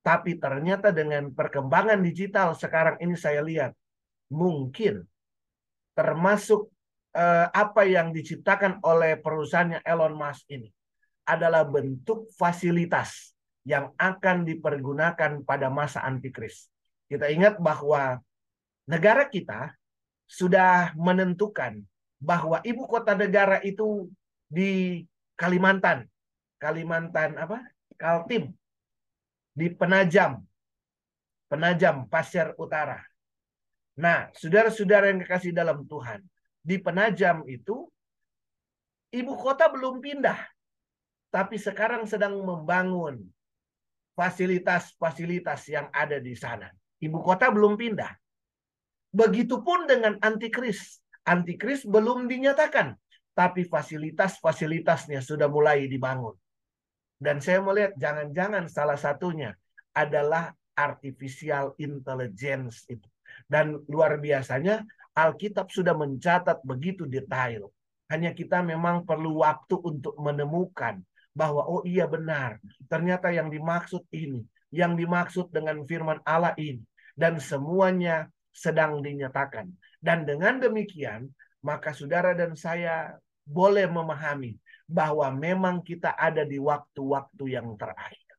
Tapi 0.00 0.36
ternyata 0.36 0.92
dengan 0.92 1.32
perkembangan 1.32 2.00
digital 2.04 2.52
sekarang 2.52 3.00
ini 3.00 3.16
saya 3.16 3.40
lihat, 3.40 3.72
mungkin 4.32 5.08
termasuk 5.96 6.68
eh, 7.16 7.48
apa 7.48 7.82
yang 7.88 8.12
diciptakan 8.12 8.80
oleh 8.84 9.16
perusahaannya 9.20 9.80
Elon 9.84 10.16
Musk 10.16 10.48
ini 10.52 10.68
adalah 11.28 11.64
bentuk 11.64 12.28
fasilitas 12.36 13.32
yang 13.68 13.92
akan 14.00 14.48
dipergunakan 14.48 15.44
pada 15.44 15.68
masa 15.68 16.00
antikris. 16.04 16.72
Kita 17.08 17.28
ingat 17.28 17.60
bahwa 17.60 18.18
negara 18.88 19.28
kita 19.28 19.76
sudah 20.30 20.94
menentukan 20.96 21.82
bahwa 22.20 22.60
ibu 22.62 22.84
kota 22.84 23.16
negara 23.16 23.58
itu 23.64 24.12
di 24.46 25.02
Kalimantan. 25.34 26.04
Kalimantan 26.60 27.40
apa? 27.40 27.64
Kaltim. 27.96 28.52
Di 29.56 29.72
Penajam. 29.72 30.44
penajam 31.50 32.06
pasir 32.06 32.54
utara. 32.62 33.02
Nah, 33.98 34.30
saudara-saudara 34.38 35.10
yang 35.10 35.26
kekasih 35.26 35.50
dalam 35.50 35.82
Tuhan, 35.82 36.22
di 36.62 36.78
penajam 36.78 37.42
itu 37.50 37.90
ibu 39.10 39.34
kota 39.34 39.66
belum 39.66 39.98
pindah, 39.98 40.38
tapi 41.34 41.58
sekarang 41.58 42.06
sedang 42.06 42.38
membangun 42.38 43.26
fasilitas-fasilitas 44.14 45.66
yang 45.74 45.90
ada 45.90 46.22
di 46.22 46.38
sana. 46.38 46.70
Ibu 47.02 47.18
kota 47.18 47.50
belum 47.50 47.74
pindah. 47.74 48.14
Begitupun 49.10 49.90
dengan 49.90 50.22
antikris. 50.22 51.02
Antikris 51.26 51.84
belum 51.84 52.26
dinyatakan, 52.26 52.96
tapi 53.36 53.64
fasilitas-fasilitasnya 53.64 55.20
sudah 55.20 55.46
mulai 55.46 55.86
dibangun. 55.86 56.34
Dan 57.20 57.40
saya 57.44 57.60
melihat 57.60 57.92
jangan-jangan 58.00 58.64
salah 58.72 58.96
satunya 58.96 59.52
adalah 59.92 60.56
artificial 60.72 61.76
intelligence 61.76 62.88
itu. 62.88 63.04
Dan 63.44 63.84
luar 63.86 64.16
biasanya 64.16 64.82
Alkitab 65.12 65.68
sudah 65.68 65.92
mencatat 65.92 66.64
begitu 66.64 67.04
detail. 67.04 67.68
Hanya 68.10 68.34
kita 68.34 68.64
memang 68.64 69.06
perlu 69.06 69.44
waktu 69.44 69.78
untuk 69.78 70.16
menemukan 70.18 70.98
bahwa 71.30 71.62
oh 71.62 71.84
iya 71.86 72.10
benar, 72.10 72.58
ternyata 72.90 73.30
yang 73.30 73.52
dimaksud 73.52 74.02
ini, 74.10 74.42
yang 74.74 74.98
dimaksud 74.98 75.52
dengan 75.54 75.86
firman 75.86 76.18
Allah 76.26 76.56
ini 76.58 76.82
dan 77.14 77.38
semuanya 77.38 78.26
sedang 78.50 78.98
dinyatakan. 78.98 79.70
Dan 80.00 80.24
dengan 80.24 80.56
demikian, 80.56 81.28
maka 81.60 81.92
saudara 81.92 82.32
dan 82.32 82.56
saya 82.56 83.20
boleh 83.44 83.84
memahami 83.84 84.56
bahwa 84.88 85.28
memang 85.30 85.84
kita 85.84 86.16
ada 86.16 86.42
di 86.42 86.56
waktu-waktu 86.56 87.44
yang 87.60 87.76
terakhir. 87.76 88.32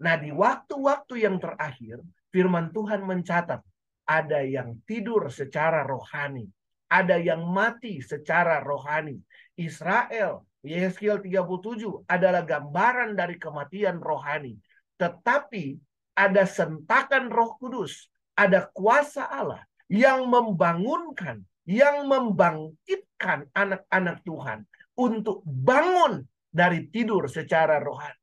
Nah, 0.00 0.16
di 0.16 0.32
waktu-waktu 0.32 1.14
yang 1.28 1.36
terakhir, 1.36 2.00
firman 2.32 2.72
Tuhan 2.72 3.04
mencatat 3.04 3.60
ada 4.08 4.40
yang 4.40 4.80
tidur 4.88 5.28
secara 5.28 5.84
rohani, 5.84 6.48
ada 6.88 7.20
yang 7.20 7.44
mati 7.44 8.00
secara 8.00 8.64
rohani. 8.64 9.20
Israel, 9.60 10.48
Yeskiel 10.64 11.20
37 11.20 12.08
adalah 12.08 12.42
gambaran 12.48 13.12
dari 13.12 13.36
kematian 13.36 14.00
rohani. 14.00 14.56
Tetapi 14.96 15.76
ada 16.16 16.48
sentakan 16.48 17.28
roh 17.28 17.60
kudus, 17.60 18.08
ada 18.32 18.64
kuasa 18.72 19.28
Allah 19.28 19.69
yang 19.90 20.30
membangunkan, 20.30 21.42
yang 21.66 22.06
membangkitkan 22.06 23.50
anak-anak 23.50 24.22
Tuhan 24.22 24.62
untuk 24.94 25.42
bangun 25.44 26.22
dari 26.46 26.86
tidur 26.88 27.26
secara 27.26 27.82
rohani. 27.82 28.16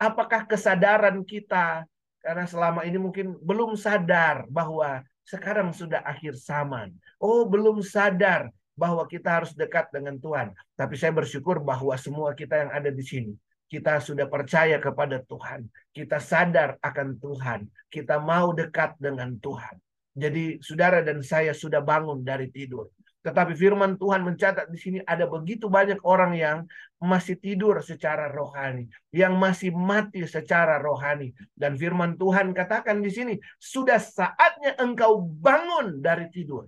Apakah 0.00 0.48
kesadaran 0.48 1.20
kita 1.28 1.84
karena 2.24 2.48
selama 2.48 2.88
ini 2.88 2.96
mungkin 2.96 3.36
belum 3.44 3.76
sadar 3.76 4.48
bahwa 4.48 5.04
sekarang 5.28 5.76
sudah 5.76 6.00
akhir 6.02 6.40
zaman. 6.40 6.96
Oh, 7.20 7.44
belum 7.44 7.84
sadar 7.84 8.48
bahwa 8.72 9.04
kita 9.04 9.40
harus 9.40 9.52
dekat 9.52 9.92
dengan 9.92 10.16
Tuhan. 10.16 10.56
Tapi 10.72 10.96
saya 10.96 11.12
bersyukur 11.12 11.60
bahwa 11.60 11.92
semua 12.00 12.32
kita 12.32 12.64
yang 12.64 12.72
ada 12.72 12.88
di 12.88 13.04
sini 13.04 13.36
kita 13.70 14.02
sudah 14.02 14.26
percaya 14.26 14.82
kepada 14.82 15.22
Tuhan. 15.22 15.70
Kita 15.94 16.18
sadar 16.18 16.74
akan 16.82 17.22
Tuhan. 17.22 17.60
Kita 17.86 18.18
mau 18.18 18.50
dekat 18.50 18.98
dengan 18.98 19.38
Tuhan. 19.38 19.78
Jadi 20.14 20.58
saudara 20.58 21.00
dan 21.06 21.22
saya 21.22 21.54
sudah 21.54 21.78
bangun 21.80 22.26
dari 22.26 22.50
tidur. 22.50 22.90
Tetapi 23.20 23.52
firman 23.52 24.00
Tuhan 24.00 24.24
mencatat 24.24 24.72
di 24.72 24.78
sini 24.80 24.98
ada 25.04 25.28
begitu 25.28 25.68
banyak 25.68 26.00
orang 26.08 26.32
yang 26.32 26.58
masih 26.96 27.36
tidur 27.36 27.76
secara 27.84 28.32
rohani, 28.32 28.88
yang 29.12 29.36
masih 29.36 29.76
mati 29.76 30.24
secara 30.24 30.80
rohani. 30.80 31.36
Dan 31.52 31.76
firman 31.76 32.16
Tuhan 32.16 32.56
katakan 32.56 33.04
di 33.04 33.12
sini, 33.12 33.34
sudah 33.60 34.00
saatnya 34.00 34.72
engkau 34.80 35.20
bangun 35.20 36.00
dari 36.00 36.32
tidur. 36.32 36.64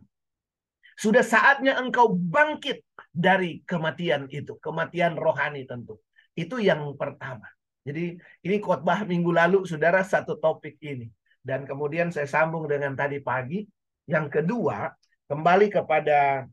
Sudah 0.93 1.25
saatnya 1.25 1.81
engkau 1.81 2.13
bangkit 2.13 2.85
dari 3.09 3.65
kematian 3.65 4.29
itu, 4.29 4.61
kematian 4.61 5.17
rohani 5.17 5.65
tentu. 5.65 6.05
Itu 6.37 6.61
yang 6.61 6.85
pertama. 7.01 7.49
Jadi 7.83 8.21
ini 8.45 8.57
khotbah 8.61 9.09
minggu 9.09 9.33
lalu 9.33 9.65
saudara 9.65 10.05
satu 10.05 10.37
topik 10.37 10.77
ini. 10.85 11.09
Dan 11.43 11.67
kemudian 11.67 12.15
saya 12.15 12.31
sambung 12.31 12.71
dengan 12.71 12.95
tadi 12.95 13.19
pagi. 13.19 13.67
Yang 14.07 14.41
kedua, 14.41 14.91
Kembali 15.33 15.73
kepada 15.73 16.45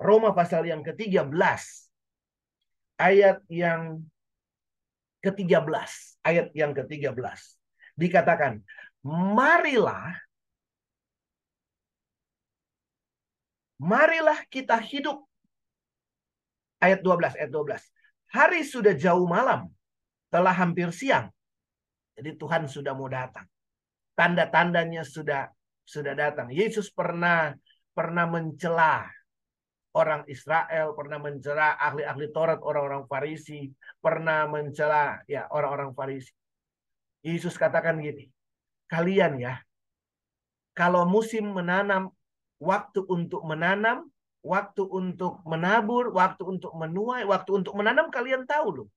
Roma 0.00 0.32
pasal 0.32 0.64
yang 0.64 0.80
ke-13. 0.80 1.28
Ayat 2.96 3.44
yang 3.52 4.00
ke-13. 5.20 5.92
Ayat 6.24 6.48
yang 6.56 6.72
ke-13. 6.72 7.20
Dikatakan, 8.00 8.64
marilah 9.04 10.16
marilah 13.76 14.40
kita 14.48 14.80
hidup. 14.80 15.20
Ayat 16.80 17.04
12, 17.04 17.36
ayat 17.36 17.52
12. 17.52 17.76
Hari 18.32 18.64
sudah 18.64 18.96
jauh 18.96 19.28
malam, 19.28 19.68
telah 20.32 20.56
hampir 20.56 20.88
siang. 20.96 21.28
Jadi 22.16 22.40
Tuhan 22.40 22.64
sudah 22.72 22.96
mau 22.96 23.12
datang. 23.12 23.44
Tanda-tandanya 24.20 25.00
sudah 25.00 25.48
sudah 25.80 26.12
datang. 26.12 26.52
Yesus 26.52 26.92
pernah 26.92 27.56
pernah 27.96 28.28
mencela 28.28 29.08
orang 29.96 30.28
Israel, 30.28 30.92
pernah 30.92 31.16
mencela 31.16 31.72
ahli-ahli 31.80 32.28
Taurat, 32.28 32.60
orang-orang 32.60 33.08
Farisi, 33.08 33.72
pernah 33.96 34.44
mencela 34.44 35.24
ya 35.24 35.48
orang-orang 35.48 35.96
Farisi. 35.96 36.36
Yesus 37.24 37.56
katakan 37.56 37.96
gini, 37.96 38.28
kalian 38.92 39.40
ya, 39.40 39.56
kalau 40.76 41.08
musim 41.08 41.56
menanam, 41.56 42.12
waktu 42.60 43.00
untuk 43.08 43.40
menanam, 43.48 44.04
waktu 44.44 44.84
untuk 44.84 45.40
menabur, 45.48 46.12
waktu 46.12 46.44
untuk 46.44 46.76
menuai, 46.76 47.24
waktu 47.24 47.50
untuk 47.56 47.72
menanam 47.72 48.12
kalian 48.12 48.44
tahu 48.44 48.84
loh. 48.84 48.88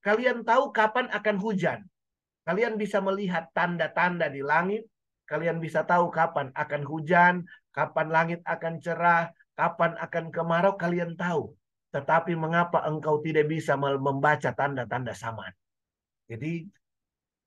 Kalian 0.00 0.48
tahu 0.48 0.72
kapan 0.72 1.12
akan 1.12 1.36
hujan. 1.38 1.84
Kalian 2.42 2.74
bisa 2.74 2.98
melihat 2.98 3.48
tanda-tanda 3.54 4.26
di 4.26 4.42
langit, 4.42 4.86
Kalian 5.32 5.64
bisa 5.64 5.80
tahu 5.88 6.12
kapan 6.12 6.52
akan 6.52 6.82
hujan, 6.84 7.34
kapan 7.72 8.12
langit 8.12 8.40
akan 8.44 8.82
cerah, 8.84 9.32
kapan 9.56 9.96
akan 9.96 10.28
kemarau, 10.28 10.76
kalian 10.76 11.16
tahu. 11.16 11.56
Tetapi 11.88 12.36
mengapa 12.36 12.84
engkau 12.84 13.16
tidak 13.24 13.48
bisa 13.48 13.80
membaca 13.80 14.52
tanda-tanda 14.52 15.16
saman? 15.16 15.48
Jadi 16.28 16.68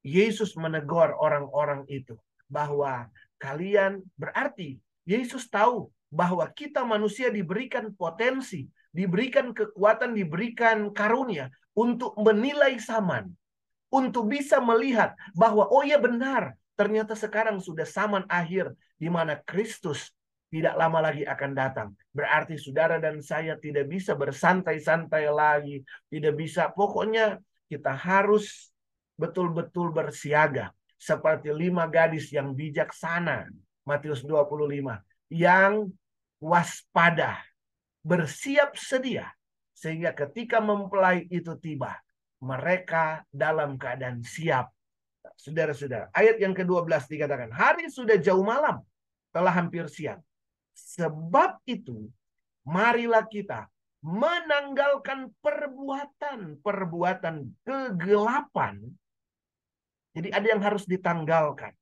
Yesus 0.01 0.57
menegur 0.57 1.13
orang-orang 1.13 1.85
itu 1.85 2.17
bahwa 2.49 3.05
kalian 3.37 4.01
berarti 4.17 4.81
Yesus 5.05 5.45
tahu 5.45 5.93
bahwa 6.09 6.49
kita 6.57 6.81
manusia 6.81 7.29
diberikan 7.29 7.93
potensi, 7.93 8.65
diberikan 8.89 9.53
kekuatan, 9.53 10.17
diberikan 10.17 10.89
karunia 10.89 11.53
untuk 11.77 12.17
menilai 12.17 12.81
saman, 12.81 13.29
untuk 13.95 14.27
bisa 14.27 14.59
melihat 14.59 15.15
bahwa 15.31 15.71
oh 15.71 15.87
ya 15.87 15.95
benar, 15.95 16.59
Ternyata 16.75 17.15
sekarang 17.15 17.63
sudah 17.63 17.87
zaman 17.87 18.27
akhir 18.27 18.75
di 18.99 19.07
mana 19.07 19.39
Kristus 19.47 20.11
tidak 20.51 20.75
lama 20.75 20.99
lagi 20.99 21.23
akan 21.23 21.51
datang. 21.55 21.89
Berarti 22.11 22.59
saudara 22.59 22.99
dan 22.99 23.23
saya 23.23 23.55
tidak 23.55 23.87
bisa 23.87 24.11
bersantai-santai 24.11 25.31
lagi. 25.31 25.83
Tidak 26.11 26.35
bisa. 26.35 26.71
Pokoknya 26.75 27.39
kita 27.71 27.95
harus 27.95 28.71
betul-betul 29.15 29.95
bersiaga. 29.95 30.75
Seperti 30.99 31.55
lima 31.55 31.87
gadis 31.87 32.27
yang 32.31 32.51
bijaksana. 32.51 33.47
Matius 33.87 34.23
25. 34.27 34.99
Yang 35.31 35.95
waspada. 36.43 37.39
Bersiap 38.03 38.75
sedia. 38.75 39.31
Sehingga 39.75 40.11
ketika 40.11 40.59
mempelai 40.59 41.23
itu 41.31 41.55
tiba. 41.55 41.95
Mereka 42.43 43.27
dalam 43.31 43.79
keadaan 43.79 44.19
siap 44.25 44.75
saudara-saudara. 45.39 46.09
Ayat 46.15 46.39
yang 46.39 46.53
ke-12 46.55 47.07
dikatakan, 47.09 47.49
hari 47.51 47.89
sudah 47.91 48.15
jauh 48.19 48.43
malam, 48.43 48.81
telah 49.35 49.51
hampir 49.51 49.87
siang. 49.91 50.23
Sebab 50.75 51.63
itu, 51.67 52.07
marilah 52.67 53.23
kita 53.27 53.67
menanggalkan 54.05 55.33
perbuatan-perbuatan 55.41 57.35
kegelapan. 57.65 58.75
Jadi 60.15 60.29
ada 60.31 60.47
yang 60.47 60.61
harus 60.63 60.85
ditanggalkan. 60.87 61.73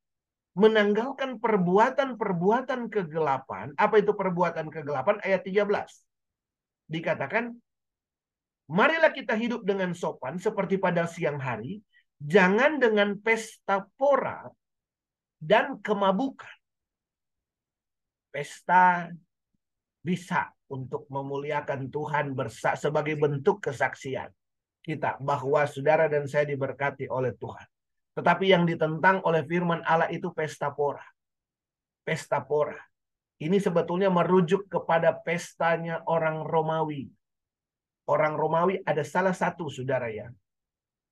Menanggalkan 0.53 1.41
perbuatan-perbuatan 1.41 2.85
kegelapan. 2.93 3.73
Apa 3.73 3.97
itu 4.01 4.13
perbuatan 4.13 4.69
kegelapan? 4.69 5.17
Ayat 5.25 5.41
13. 5.45 5.65
Dikatakan, 6.89 7.57
marilah 8.71 9.11
kita 9.11 9.35
hidup 9.35 9.65
dengan 9.67 9.91
sopan 9.91 10.39
seperti 10.39 10.79
pada 10.79 11.07
siang 11.09 11.39
hari, 11.39 11.83
Jangan 12.23 12.79
dengan 12.79 13.19
pesta 13.19 13.83
pora 13.99 14.47
dan 15.43 15.83
kemabukan. 15.83 16.55
Pesta 18.31 19.11
bisa 19.99 20.47
untuk 20.71 21.03
memuliakan 21.11 21.91
Tuhan 21.91 22.31
bersa 22.31 22.79
sebagai 22.79 23.19
bentuk 23.19 23.59
kesaksian 23.59 24.31
kita 24.83 25.19
bahwa 25.19 25.67
saudara 25.67 26.07
dan 26.07 26.23
saya 26.25 26.47
diberkati 26.47 27.11
oleh 27.11 27.35
Tuhan. 27.35 27.67
Tetapi 28.15 28.45
yang 28.47 28.63
ditentang 28.63 29.19
oleh 29.27 29.43
firman 29.43 29.83
Allah 29.83 30.07
itu 30.07 30.31
pesta 30.31 30.71
pora. 30.71 31.03
Pesta 32.07 32.39
pora. 32.39 32.79
Ini 33.43 33.59
sebetulnya 33.59 34.07
merujuk 34.07 34.71
kepada 34.71 35.11
pestanya 35.11 35.99
orang 36.07 36.39
Romawi. 36.47 37.11
Orang 38.03 38.35
Romawi 38.35 38.83
ada 38.83 39.01
salah 39.07 39.31
satu 39.31 39.71
saudara 39.71 40.11
ya. 40.11 40.27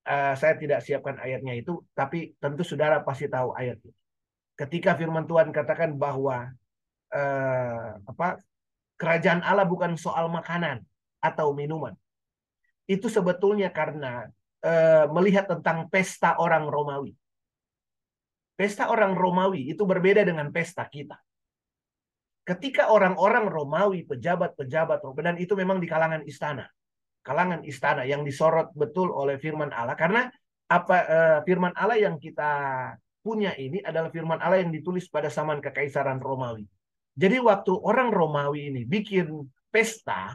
Uh, 0.01 0.33
saya 0.33 0.57
tidak 0.57 0.81
siapkan 0.81 1.15
ayatnya 1.21 1.53
itu, 1.55 1.85
tapi 1.93 2.33
tentu 2.41 2.65
saudara 2.65 2.99
pasti 3.05 3.29
tahu 3.29 3.53
ayat 3.53 3.77
itu. 3.79 3.93
Ketika 4.57 4.97
firman 4.97 5.29
Tuhan 5.29 5.53
katakan 5.53 5.95
bahwa 5.95 6.51
uh, 7.13 7.89
apa 8.01 8.41
kerajaan 8.97 9.45
Allah 9.45 9.65
bukan 9.65 9.95
soal 9.95 10.27
makanan 10.27 10.83
atau 11.21 11.53
minuman. 11.53 11.93
Itu 12.89 13.07
sebetulnya 13.07 13.69
karena 13.69 14.27
uh, 14.65 15.05
melihat 15.13 15.47
tentang 15.47 15.87
pesta 15.87 16.35
orang 16.41 16.67
Romawi. 16.67 17.13
Pesta 18.57 18.93
orang 18.93 19.17
Romawi 19.17 19.73
itu 19.73 19.85
berbeda 19.85 20.21
dengan 20.21 20.53
pesta 20.53 20.85
kita. 20.85 21.17
Ketika 22.41 22.89
orang-orang 22.89 23.47
Romawi, 23.47 24.01
pejabat-pejabat, 24.05 25.05
dan 25.21 25.37
itu 25.37 25.53
memang 25.53 25.77
di 25.77 25.85
kalangan 25.85 26.25
istana. 26.25 26.65
Kalangan 27.21 27.61
istana 27.61 28.01
yang 28.03 28.25
disorot 28.25 28.73
betul 28.73 29.13
oleh 29.13 29.37
firman 29.37 29.69
Allah. 29.69 29.93
Karena 29.93 30.25
apa 30.71 30.97
uh, 31.05 31.39
firman 31.45 31.75
Allah 31.77 32.01
yang 32.01 32.17
kita 32.17 32.51
punya 33.21 33.53
ini 33.53 33.77
adalah 33.85 34.09
firman 34.09 34.41
Allah 34.41 34.65
yang 34.65 34.73
ditulis 34.73 35.05
pada 35.11 35.29
zaman 35.29 35.61
kekaisaran 35.61 36.17
Romawi. 36.17 36.65
Jadi 37.13 37.37
waktu 37.37 37.71
orang 37.77 38.09
Romawi 38.09 38.73
ini 38.73 38.81
bikin 38.87 39.45
pesta, 39.69 40.33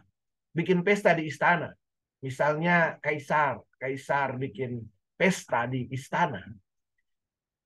bikin 0.55 0.87
pesta 0.87 1.17
di 1.17 1.27
istana. 1.27 1.75
Misalnya 2.23 2.97
kaisar, 3.03 3.61
kaisar 3.77 4.39
bikin 4.39 4.87
pesta 5.19 5.67
di 5.67 5.89
istana. 5.91 6.45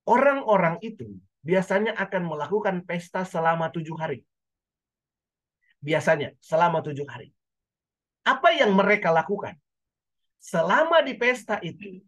Orang-orang 0.08 0.80
itu 0.80 1.20
biasanya 1.44 1.94
akan 1.98 2.22
melakukan 2.26 2.76
pesta 2.88 3.26
selama 3.26 3.68
tujuh 3.68 3.94
hari. 3.98 4.24
Biasanya 5.80 6.36
selama 6.40 6.80
tujuh 6.80 7.04
hari. 7.08 7.32
Apa 8.24 8.52
yang 8.52 8.76
mereka 8.76 9.08
lakukan? 9.08 9.56
Selama 10.40 11.04
di 11.04 11.12
pesta 11.16 11.60
itu, 11.60 12.00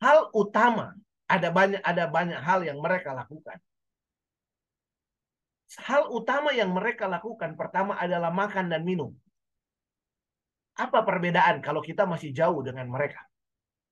hal 0.00 0.28
utama 0.36 0.92
ada 1.24 1.48
banyak 1.48 1.80
ada 1.80 2.04
banyak 2.04 2.40
hal 2.40 2.60
yang 2.66 2.78
mereka 2.82 3.16
lakukan. 3.16 3.56
Hal 5.80 6.12
utama 6.12 6.52
yang 6.52 6.68
mereka 6.68 7.08
lakukan 7.08 7.56
pertama 7.56 7.96
adalah 7.96 8.28
makan 8.28 8.68
dan 8.68 8.84
minum. 8.84 9.16
Apa 10.76 11.00
perbedaan 11.00 11.64
kalau 11.64 11.80
kita 11.80 12.04
masih 12.04 12.32
jauh 12.36 12.60
dengan 12.60 12.92
mereka? 12.92 13.24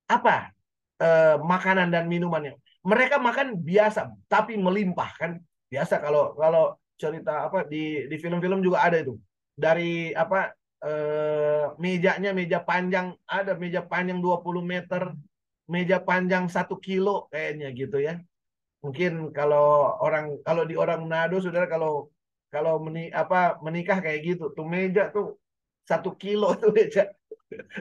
Apa 0.05 0.53
eh, 1.01 1.41
makanan 1.41 1.89
dan 1.89 2.05
minumannya? 2.05 2.61
Mereka 2.85 3.17
makan 3.17 3.57
biasa, 3.61 4.13
tapi 4.29 4.61
melimpah 4.61 5.11
kan? 5.17 5.33
Biasa 5.73 6.05
kalau 6.05 6.37
kalau 6.37 6.77
cerita 7.01 7.49
apa 7.49 7.65
di 7.65 8.05
di 8.05 8.17
film-film 8.21 8.61
juga 8.61 8.85
ada 8.85 9.01
itu. 9.01 9.17
Dari 9.57 10.13
apa 10.13 10.53
eh, 10.85 11.65
mejanya 11.83 12.31
meja 12.33 12.59
panjang 12.61 13.07
ada 13.29 13.53
meja 13.57 13.81
panjang 13.85 14.19
20 14.25 14.65
meter, 14.65 15.03
meja 15.69 15.97
panjang 16.01 16.49
satu 16.49 16.81
kilo 16.81 17.29
kayaknya 17.33 17.69
gitu 17.77 17.97
ya. 18.01 18.15
Mungkin 18.81 19.33
kalau 19.37 19.97
orang 20.01 20.41
kalau 20.41 20.65
di 20.65 20.75
orang 20.75 21.05
Manado 21.05 21.37
saudara 21.45 21.69
kalau 21.69 22.09
kalau 22.51 22.83
meni, 22.83 23.13
apa 23.13 23.61
menikah 23.63 24.01
kayak 24.03 24.21
gitu 24.27 24.45
tuh 24.57 24.67
meja 24.67 25.13
tuh 25.15 25.39
satu 25.87 26.17
kilo 26.17 26.57
tuh 26.63 26.73
meja 26.73 27.07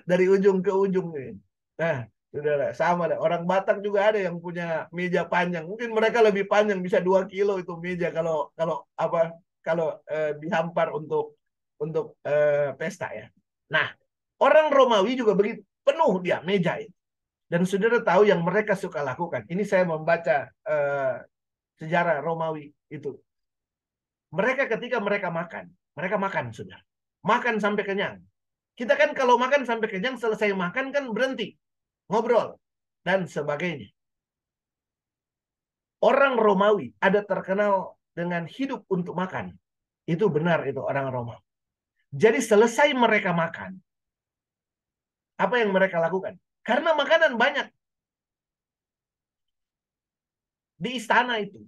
dari 0.03 0.25
ujung 0.27 0.59
ke 0.59 0.71
ujung 0.75 1.15
nih. 1.15 1.31
Nah, 1.79 1.97
saudara 2.29 2.75
sama 2.75 3.07
deh. 3.09 3.17
Orang 3.17 3.47
Batak 3.47 3.79
juga 3.79 4.11
ada 4.11 4.19
yang 4.19 4.37
punya 4.43 4.91
meja 4.91 5.23
panjang. 5.23 5.63
Mungkin 5.65 5.89
mereka 5.95 6.19
lebih 6.19 6.45
panjang 6.51 6.83
bisa 6.83 6.99
dua 6.99 7.23
kilo 7.25 7.57
itu 7.57 7.73
meja 7.79 8.11
kalau 8.11 8.51
kalau 8.59 8.83
apa 8.99 9.33
kalau 9.63 9.97
eh, 10.11 10.35
dihampar 10.37 10.91
untuk 10.91 11.38
untuk 11.79 12.19
eh, 12.27 12.75
pesta 12.75 13.09
ya. 13.15 13.27
Nah, 13.71 13.87
orang 14.43 14.69
Romawi 14.69 15.15
juga 15.15 15.33
begitu 15.33 15.63
penuh 15.83 16.21
dia 16.21 16.43
meja 16.45 16.77
itu. 16.77 16.93
Dan 17.49 17.65
saudara 17.65 17.97
tahu 17.97 18.29
yang 18.29 18.45
mereka 18.45 18.77
suka 18.77 19.01
lakukan. 19.01 19.41
Ini 19.49 19.65
saya 19.65 19.81
membaca 19.87 20.53
eh, 20.53 21.15
sejarah 21.81 22.21
Romawi 22.21 22.69
itu. 22.93 23.17
Mereka 24.29 24.69
ketika 24.69 25.01
mereka 25.01 25.33
makan, 25.33 25.73
mereka 25.97 26.21
makan 26.21 26.53
sudah. 26.53 26.77
Makan 27.25 27.57
sampai 27.57 27.81
kenyang. 27.81 28.21
Kita 28.77 28.93
kan 28.93 29.17
kalau 29.17 29.41
makan 29.41 29.65
sampai 29.65 29.89
kenyang, 29.89 30.21
selesai 30.21 30.53
makan 30.53 30.93
kan 30.93 31.09
berhenti. 31.09 31.57
Ngobrol. 32.07 32.55
Dan 33.01 33.25
sebagainya. 33.25 33.89
Orang 35.99 36.37
Romawi 36.37 36.93
ada 37.01 37.25
terkenal 37.25 37.97
dengan 38.13 38.45
hidup 38.45 38.85
untuk 38.87 39.17
makan. 39.17 39.57
Itu 40.05 40.29
benar 40.29 40.63
itu 40.69 40.79
orang 40.79 41.09
Romawi. 41.09 41.48
Jadi 42.09 42.41
selesai 42.41 42.89
mereka 42.97 43.29
makan, 43.37 43.77
apa 45.37 45.55
yang 45.61 45.69
mereka 45.69 46.01
lakukan? 46.01 46.35
Karena 46.65 46.97
makanan 46.97 47.37
banyak. 47.37 47.67
Di 50.79 50.97
istana 50.97 51.37
itu, 51.37 51.61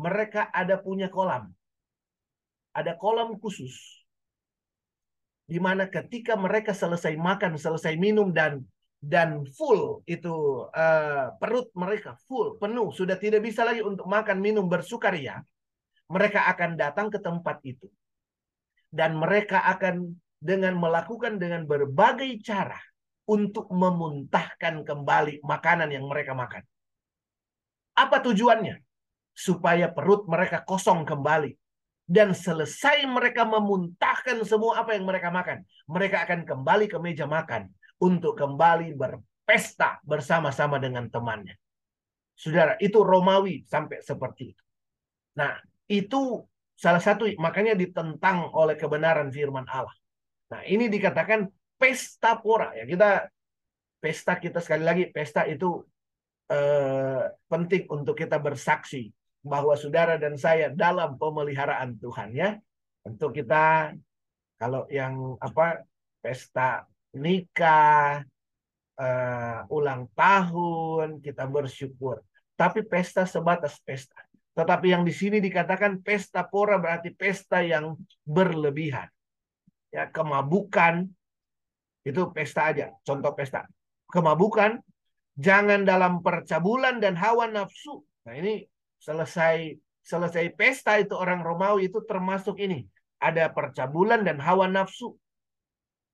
mereka 0.00 0.48
ada 0.48 0.80
punya 0.80 1.12
kolam. 1.12 1.52
Ada 2.72 2.96
kolam 2.96 3.36
khusus. 3.36 4.00
Di 5.44 5.60
mana 5.60 5.84
ketika 5.90 6.40
mereka 6.40 6.72
selesai 6.72 7.12
makan, 7.20 7.60
selesai 7.60 7.92
minum 8.00 8.32
dan 8.32 8.64
dan 9.02 9.42
full 9.58 10.06
itu 10.06 10.62
uh, 10.70 11.34
perut 11.42 11.74
mereka 11.74 12.14
full 12.30 12.54
penuh 12.62 12.94
sudah 12.94 13.18
tidak 13.18 13.42
bisa 13.42 13.66
lagi 13.66 13.82
untuk 13.82 14.06
makan 14.06 14.38
minum 14.38 14.70
bersukaria 14.70 15.42
mereka 16.06 16.46
akan 16.46 16.78
datang 16.78 17.10
ke 17.10 17.18
tempat 17.18 17.58
itu 17.66 17.90
dan 18.92 19.16
mereka 19.16 19.64
akan 19.64 20.20
dengan 20.36 20.76
melakukan 20.76 21.40
dengan 21.40 21.64
berbagai 21.64 22.44
cara 22.44 22.76
untuk 23.24 23.72
memuntahkan 23.72 24.84
kembali 24.84 25.40
makanan 25.40 25.88
yang 25.88 26.04
mereka 26.04 26.36
makan. 26.36 26.60
Apa 27.96 28.20
tujuannya? 28.20 28.84
Supaya 29.32 29.88
perut 29.88 30.28
mereka 30.28 30.60
kosong 30.60 31.08
kembali. 31.08 31.56
Dan 32.04 32.36
selesai 32.36 33.08
mereka 33.08 33.48
memuntahkan 33.48 34.44
semua 34.44 34.84
apa 34.84 34.92
yang 34.92 35.08
mereka 35.08 35.32
makan. 35.32 35.64
Mereka 35.88 36.28
akan 36.28 36.40
kembali 36.44 36.90
ke 36.90 36.98
meja 37.00 37.24
makan. 37.24 37.72
Untuk 38.02 38.34
kembali 38.34 38.98
berpesta 38.98 40.02
bersama-sama 40.02 40.82
dengan 40.82 41.06
temannya. 41.06 41.54
Saudara, 42.34 42.74
itu 42.82 42.98
Romawi 43.00 43.62
sampai 43.62 44.02
seperti 44.02 44.50
itu. 44.50 44.64
Nah, 45.38 45.54
itu 45.86 46.42
salah 46.82 46.98
satu 46.98 47.30
makanya 47.38 47.78
ditentang 47.78 48.50
oleh 48.50 48.74
kebenaran 48.74 49.30
firman 49.30 49.62
Allah. 49.70 49.94
Nah, 50.50 50.66
ini 50.66 50.90
dikatakan 50.90 51.46
pesta 51.78 52.42
pora 52.42 52.74
ya. 52.74 52.82
Kita 52.82 53.30
pesta 54.02 54.42
kita 54.42 54.58
sekali 54.58 54.82
lagi 54.82 55.04
pesta 55.14 55.46
itu 55.46 55.78
eh, 56.50 57.22
penting 57.46 57.86
untuk 57.86 58.18
kita 58.18 58.42
bersaksi 58.42 59.14
bahwa 59.46 59.78
saudara 59.78 60.18
dan 60.18 60.34
saya 60.34 60.74
dalam 60.74 61.14
pemeliharaan 61.14 62.02
Tuhan 62.02 62.34
ya. 62.34 62.58
Untuk 63.06 63.30
kita 63.30 63.94
kalau 64.58 64.90
yang 64.90 65.38
apa 65.38 65.86
pesta 66.22 66.86
nikah 67.14 68.22
uh, 68.94 69.60
ulang 69.68 70.06
tahun 70.14 71.18
kita 71.18 71.50
bersyukur. 71.50 72.22
Tapi 72.54 72.86
pesta 72.86 73.26
sebatas 73.26 73.82
pesta 73.82 74.14
tetapi 74.52 74.92
yang 74.92 75.02
di 75.02 75.14
sini 75.14 75.40
dikatakan 75.40 76.04
pesta 76.04 76.44
pora 76.44 76.76
berarti 76.76 77.12
pesta 77.12 77.64
yang 77.64 77.96
berlebihan 78.24 79.08
ya 79.92 80.08
kemabukan 80.08 81.08
itu 82.02 82.22
pesta 82.34 82.74
aja, 82.74 82.90
contoh 83.06 83.30
pesta. 83.30 83.62
Kemabukan, 84.10 84.82
jangan 85.38 85.86
dalam 85.86 86.20
percabulan 86.20 86.98
dan 86.98 87.14
hawa 87.14 87.46
nafsu. 87.46 88.02
Nah 88.26 88.34
ini 88.34 88.66
selesai 88.98 89.78
selesai 90.02 90.50
pesta 90.58 90.98
itu 90.98 91.14
orang 91.14 91.46
Romawi 91.46 91.86
itu 91.86 92.02
termasuk 92.02 92.58
ini. 92.58 92.82
Ada 93.22 93.54
percabulan 93.54 94.26
dan 94.26 94.42
hawa 94.42 94.66
nafsu. 94.66 95.14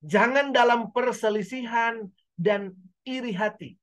Jangan 0.04 0.52
dalam 0.52 0.92
perselisihan 0.92 2.04
dan 2.36 2.76
iri 3.08 3.32
hati. 3.32 3.74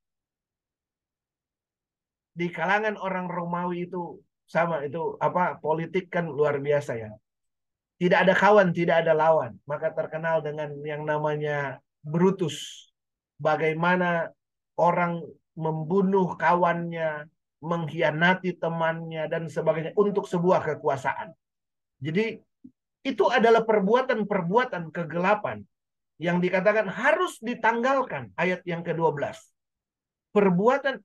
Di 2.36 2.46
kalangan 2.54 2.94
orang 3.02 3.26
Romawi 3.26 3.90
itu 3.90 4.22
sama 4.46 4.86
itu 4.86 5.18
apa 5.18 5.58
politik 5.58 6.06
kan 6.08 6.30
luar 6.30 6.62
biasa 6.62 6.92
ya. 6.94 7.10
Tidak 7.96 8.18
ada 8.28 8.34
kawan, 8.36 8.70
tidak 8.76 9.04
ada 9.04 9.12
lawan. 9.16 9.56
Maka 9.64 9.90
terkenal 9.90 10.44
dengan 10.44 10.70
yang 10.84 11.02
namanya 11.02 11.80
Brutus. 12.04 12.88
Bagaimana 13.36 14.32
orang 14.76 15.24
membunuh 15.56 16.36
kawannya, 16.36 17.28
mengkhianati 17.64 18.60
temannya 18.60 19.24
dan 19.32 19.48
sebagainya 19.48 19.96
untuk 19.96 20.28
sebuah 20.28 20.60
kekuasaan. 20.76 21.32
Jadi 22.00 22.36
itu 23.06 23.24
adalah 23.32 23.64
perbuatan-perbuatan 23.64 24.92
kegelapan 24.92 25.64
yang 26.20 26.40
dikatakan 26.40 26.88
harus 26.88 27.40
ditanggalkan 27.40 28.32
ayat 28.36 28.64
yang 28.68 28.84
ke-12. 28.84 29.36
Perbuatan 30.32 31.00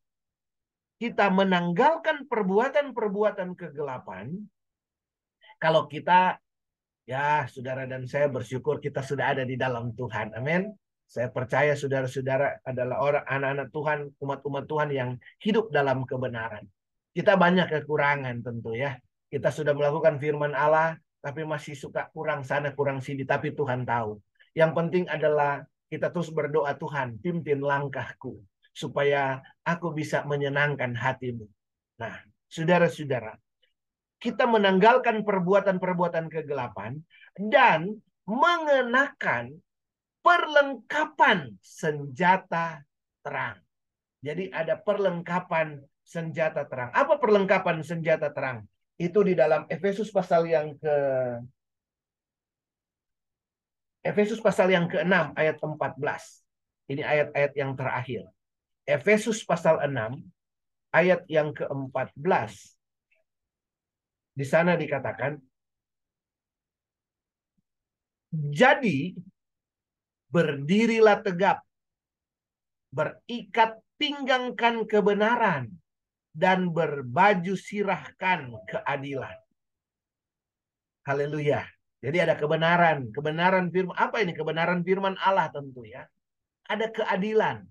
kita 1.02 1.34
menanggalkan 1.34 2.30
perbuatan-perbuatan 2.30 3.58
kegelapan, 3.58 4.38
kalau 5.58 5.90
kita 5.90 6.38
ya 7.10 7.50
saudara 7.50 7.90
dan 7.90 8.06
saya 8.06 8.30
bersyukur 8.30 8.78
kita 8.78 9.02
sudah 9.02 9.34
ada 9.34 9.42
di 9.42 9.58
dalam 9.58 9.98
Tuhan. 9.98 10.38
Amin. 10.38 10.70
Saya 11.10 11.34
percaya 11.34 11.74
saudara-saudara 11.74 12.62
adalah 12.62 13.02
orang 13.02 13.26
anak-anak 13.26 13.68
Tuhan, 13.74 14.00
umat-umat 14.22 14.64
Tuhan 14.70 14.90
yang 14.94 15.10
hidup 15.42 15.74
dalam 15.74 16.06
kebenaran. 16.06 16.70
Kita 17.12 17.34
banyak 17.34 17.68
kekurangan 17.82 18.46
tentu 18.46 18.78
ya. 18.78 18.96
Kita 19.28 19.50
sudah 19.50 19.74
melakukan 19.74 20.22
firman 20.22 20.54
Allah, 20.54 21.02
tapi 21.20 21.44
masih 21.50 21.74
suka 21.74 22.14
kurang 22.14 22.46
sana, 22.46 22.78
kurang 22.78 23.02
sini. 23.02 23.26
Tapi 23.26 23.58
Tuhan 23.58 23.90
tahu. 23.90 24.22
Yang 24.54 24.72
penting 24.78 25.04
adalah 25.10 25.66
kita 25.90 26.14
terus 26.14 26.30
berdoa 26.32 26.78
Tuhan, 26.78 27.20
pimpin 27.20 27.60
langkahku. 27.60 28.40
Supaya 28.72 29.44
aku 29.68 29.92
bisa 29.92 30.24
menyenangkan 30.24 30.96
hatimu. 30.96 31.46
Nah, 32.00 32.16
saudara-saudara, 32.48 33.36
kita 34.22 34.46
menanggalkan 34.48 35.26
perbuatan-perbuatan 35.28 36.30
kegelapan 36.30 37.02
dan 37.36 38.00
mengenakan 38.30 39.60
perlengkapan 40.22 41.58
senjata 41.60 42.86
terang. 43.26 43.58
Jadi 44.22 44.54
ada 44.54 44.78
perlengkapan 44.78 45.82
senjata 46.06 46.70
terang. 46.70 46.94
Apa 46.94 47.18
perlengkapan 47.18 47.82
senjata 47.82 48.30
terang? 48.30 48.70
Itu 49.02 49.26
di 49.26 49.34
dalam 49.34 49.66
Efesus 49.66 50.14
pasal 50.14 50.46
yang 50.46 50.78
ke 50.78 50.96
Efesus 54.02 54.42
pasal 54.42 54.74
yang 54.74 54.90
ke-6 54.90 55.38
ayat 55.38 55.62
14. 55.62 55.78
Ini 56.90 57.02
ayat-ayat 57.06 57.54
yang 57.54 57.78
terakhir. 57.78 58.26
Efesus 58.86 59.46
pasal 59.46 59.82
6 59.86 60.22
ayat 60.92 61.24
yang 61.32 61.56
ke-14. 61.56 62.52
Di 64.32 64.46
sana 64.48 64.80
dikatakan 64.80 65.38
jadi 68.32 69.12
berdirilah 70.32 71.20
tegap, 71.20 71.60
berikat 72.96 73.76
pinggangkan 74.00 74.88
kebenaran, 74.88 75.68
dan 76.32 76.72
berbaju 76.72 77.54
sirahkan 77.60 78.56
keadilan. 78.68 79.36
Haleluya. 81.04 81.68
Jadi 82.02 82.18
ada 82.18 82.34
kebenaran, 82.40 83.14
kebenaran 83.14 83.70
firman 83.70 83.94
apa 84.00 84.24
ini? 84.24 84.34
Kebenaran 84.34 84.82
firman 84.82 85.20
Allah 85.22 85.52
tentu 85.54 85.86
ya. 85.86 86.08
Ada 86.66 86.90
keadilan. 86.90 87.68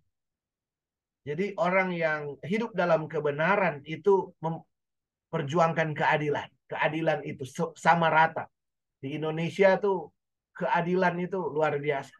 Jadi 1.31 1.55
orang 1.55 1.95
yang 1.95 2.35
hidup 2.43 2.75
dalam 2.75 3.07
kebenaran 3.07 3.87
itu 3.87 4.35
memperjuangkan 4.43 5.95
keadilan. 5.95 6.51
Keadilan 6.66 7.23
itu 7.23 7.47
sama 7.79 8.11
rata. 8.11 8.51
Di 8.99 9.14
Indonesia 9.14 9.79
tuh 9.79 10.11
keadilan 10.59 11.14
itu 11.23 11.38
luar 11.38 11.79
biasa 11.79 12.14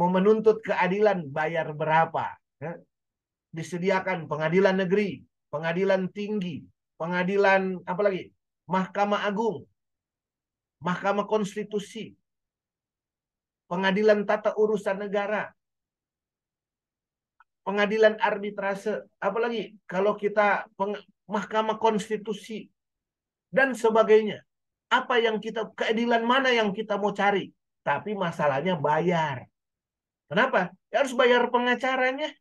mau 0.00 0.08
menuntut 0.08 0.64
keadilan 0.64 1.28
bayar 1.28 1.76
berapa? 1.76 2.32
Ya. 2.56 2.80
Disediakan 3.52 4.30
pengadilan 4.30 4.80
negeri, 4.80 5.20
pengadilan 5.52 6.08
tinggi, 6.08 6.64
pengadilan 6.96 7.84
apa 7.84 8.00
lagi? 8.00 8.32
Mahkamah 8.70 9.26
Agung, 9.26 9.66
Mahkamah 10.80 11.26
Konstitusi, 11.26 12.14
pengadilan 13.66 14.22
tata 14.22 14.54
urusan 14.54 15.02
negara, 15.04 15.50
pengadilan 17.64 18.16
arbitrase, 18.18 19.04
apalagi 19.20 19.76
kalau 19.84 20.16
kita 20.16 20.66
peng, 20.74 20.96
Mahkamah 21.30 21.78
Konstitusi 21.78 22.66
dan 23.54 23.76
sebagainya. 23.78 24.42
Apa 24.90 25.22
yang 25.22 25.38
kita 25.38 25.70
keadilan 25.78 26.26
mana 26.26 26.50
yang 26.50 26.74
kita 26.74 26.98
mau 26.98 27.14
cari? 27.14 27.54
Tapi 27.86 28.18
masalahnya 28.18 28.74
bayar. 28.74 29.46
Kenapa? 30.26 30.74
Ya 30.90 31.06
harus 31.06 31.14
bayar 31.14 31.46
pengacaranya. 31.46 32.34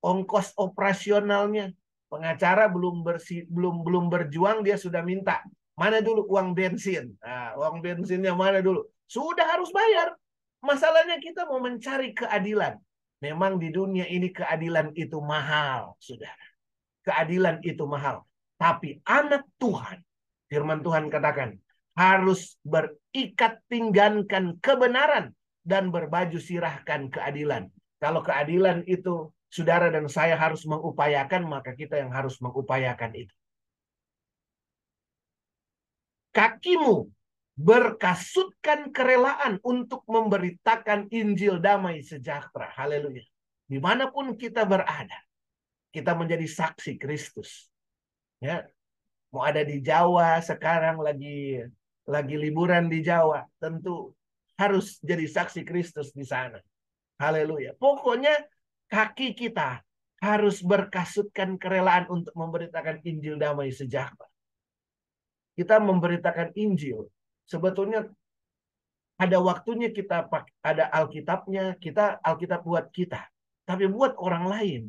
Ongkos 0.00 0.56
operasionalnya. 0.56 1.76
Pengacara 2.08 2.66
belum 2.66 3.04
bersih, 3.04 3.44
belum 3.46 3.84
belum 3.84 4.08
berjuang 4.08 4.64
dia 4.64 4.80
sudah 4.80 5.04
minta. 5.04 5.44
Mana 5.76 6.00
dulu 6.00 6.26
uang 6.26 6.56
bensin? 6.56 7.12
Nah, 7.22 7.54
uang 7.60 7.84
bensinnya 7.84 8.32
mana 8.34 8.64
dulu? 8.64 8.82
Sudah 9.06 9.46
harus 9.46 9.68
bayar. 9.70 10.16
Masalahnya 10.60 11.20
kita 11.20 11.48
mau 11.48 11.60
mencari 11.60 12.12
keadilan. 12.12 12.76
Memang 13.20 13.60
di 13.60 13.68
dunia 13.68 14.08
ini 14.08 14.32
keadilan 14.32 14.96
itu 14.96 15.20
mahal, 15.20 15.96
sudah. 16.00 16.32
Keadilan 17.04 17.60
itu 17.60 17.84
mahal. 17.84 18.24
Tapi 18.56 19.00
anak 19.04 19.44
Tuhan, 19.60 20.00
firman 20.48 20.80
Tuhan 20.80 21.12
katakan, 21.12 21.60
harus 21.96 22.56
berikat 22.64 23.60
pinggankan 23.68 24.56
kebenaran 24.64 25.36
dan 25.60 25.92
berbaju 25.92 26.40
sirahkan 26.40 27.12
keadilan. 27.12 27.68
Kalau 28.00 28.24
keadilan 28.24 28.88
itu 28.88 29.28
saudara 29.52 29.92
dan 29.92 30.08
saya 30.08 30.40
harus 30.40 30.64
mengupayakan, 30.64 31.44
maka 31.44 31.76
kita 31.76 32.00
yang 32.00 32.08
harus 32.08 32.40
mengupayakan 32.40 33.12
itu. 33.12 33.34
Kakimu 36.32 37.10
berkasutkan 37.58 38.94
kerelaan 38.94 39.58
untuk 39.66 40.06
memberitakan 40.06 41.10
Injil 41.10 41.58
damai 41.58 42.00
sejahtera. 42.00 42.70
Haleluya. 42.74 43.24
Di 43.70 43.78
mana 43.78 44.10
pun 44.10 44.34
kita 44.34 44.66
berada, 44.66 45.18
kita 45.94 46.14
menjadi 46.18 46.46
saksi 46.46 46.98
Kristus. 46.98 47.70
Ya, 48.40 48.66
mau 49.30 49.44
ada 49.46 49.62
di 49.62 49.78
Jawa 49.78 50.40
sekarang 50.42 50.98
lagi 50.98 51.62
lagi 52.08 52.34
liburan 52.34 52.90
di 52.90 53.04
Jawa, 53.06 53.46
tentu 53.62 54.16
harus 54.58 54.98
jadi 55.00 55.24
saksi 55.24 55.62
Kristus 55.62 56.10
di 56.10 56.26
sana. 56.26 56.58
Haleluya. 57.20 57.76
Pokoknya 57.76 58.34
kaki 58.90 59.36
kita 59.36 59.84
harus 60.20 60.60
berkasutkan 60.60 61.56
kerelaan 61.56 62.10
untuk 62.12 62.34
memberitakan 62.36 63.00
Injil 63.06 63.40
damai 63.40 63.72
sejahtera. 63.72 64.28
Kita 65.56 65.80
memberitakan 65.80 66.52
Injil. 66.56 67.08
Sebetulnya 67.50 68.06
ada 69.18 69.38
waktunya 69.42 69.90
kita 69.90 70.30
ada 70.62 70.84
Alkitabnya, 70.94 71.74
kita 71.82 72.22
Alkitab 72.22 72.62
buat 72.62 72.86
kita. 72.94 73.26
Tapi 73.66 73.90
buat 73.90 74.14
orang 74.16 74.46
lain, 74.46 74.82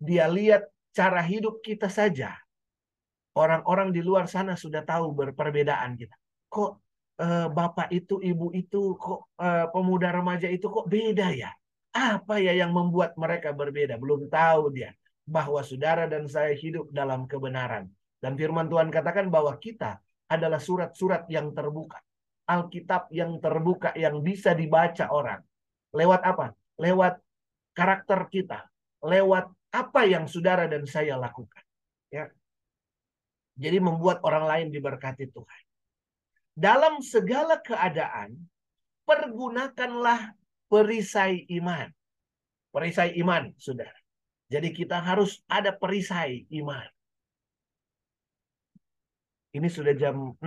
dia 0.00 0.24
lihat 0.26 0.64
cara 0.96 1.20
hidup 1.20 1.60
kita 1.60 1.92
saja. 1.92 2.32
Orang-orang 3.36 3.92
di 3.92 4.00
luar 4.00 4.24
sana 4.24 4.56
sudah 4.56 4.80
tahu 4.80 5.12
berperbedaan 5.12 6.00
kita. 6.00 6.16
Kok 6.48 6.70
uh, 7.20 7.46
bapak 7.52 7.92
itu, 7.92 8.16
ibu 8.24 8.48
itu, 8.56 8.96
kok 8.96 9.28
uh, 9.36 9.68
pemuda 9.68 10.08
remaja 10.16 10.48
itu 10.48 10.72
kok 10.72 10.88
beda 10.88 11.28
ya? 11.36 11.52
Apa 11.92 12.40
ya 12.40 12.56
yang 12.56 12.72
membuat 12.72 13.12
mereka 13.20 13.52
berbeda? 13.52 14.00
Belum 14.00 14.24
tahu 14.32 14.72
dia 14.72 14.96
bahwa 15.28 15.60
saudara 15.60 16.08
dan 16.08 16.24
saya 16.24 16.56
hidup 16.56 16.88
dalam 16.88 17.28
kebenaran. 17.28 17.92
Dan 18.16 18.32
firman 18.40 18.72
Tuhan 18.72 18.88
katakan 18.88 19.28
bahwa 19.28 19.52
kita 19.60 20.00
adalah 20.26 20.58
surat-surat 20.58 21.26
yang 21.30 21.54
terbuka. 21.54 22.02
Alkitab 22.46 23.10
yang 23.10 23.42
terbuka 23.42 23.90
yang 23.98 24.22
bisa 24.22 24.54
dibaca 24.54 25.10
orang. 25.10 25.42
Lewat 25.90 26.22
apa? 26.22 26.46
Lewat 26.78 27.18
karakter 27.74 28.30
kita. 28.30 28.66
Lewat 29.02 29.50
apa 29.74 30.00
yang 30.06 30.30
saudara 30.30 30.70
dan 30.70 30.86
saya 30.86 31.18
lakukan. 31.18 31.62
Ya. 32.10 32.30
Jadi 33.58 33.82
membuat 33.82 34.22
orang 34.22 34.46
lain 34.46 34.68
diberkati 34.70 35.26
Tuhan 35.32 35.66
dalam 36.56 37.04
segala 37.04 37.60
keadaan, 37.60 38.32
pergunakanlah 39.04 40.32
perisai 40.72 41.44
iman. 41.60 41.92
Perisai 42.72 43.12
iman, 43.20 43.52
sudah. 43.60 43.92
Jadi 44.48 44.72
kita 44.72 45.04
harus 45.04 45.44
ada 45.52 45.76
perisai 45.76 46.48
iman. 46.56 46.88
Ini 49.56 49.68
sudah 49.72 49.96
jam 49.96 50.36
6. 50.36 50.44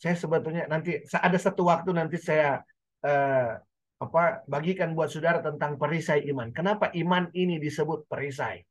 Saya 0.00 0.16
sebetulnya 0.16 0.64
nanti 0.64 1.04
ada 1.12 1.38
satu 1.40 1.68
waktu 1.68 1.92
nanti 1.92 2.16
saya 2.16 2.64
eh, 3.04 3.52
apa 3.96 4.44
bagikan 4.48 4.92
buat 4.92 5.12
saudara 5.12 5.44
tentang 5.44 5.76
perisai 5.76 6.24
iman. 6.32 6.48
Kenapa 6.52 6.88
iman 6.96 7.28
ini 7.36 7.60
disebut 7.60 8.08
perisai? 8.08 8.64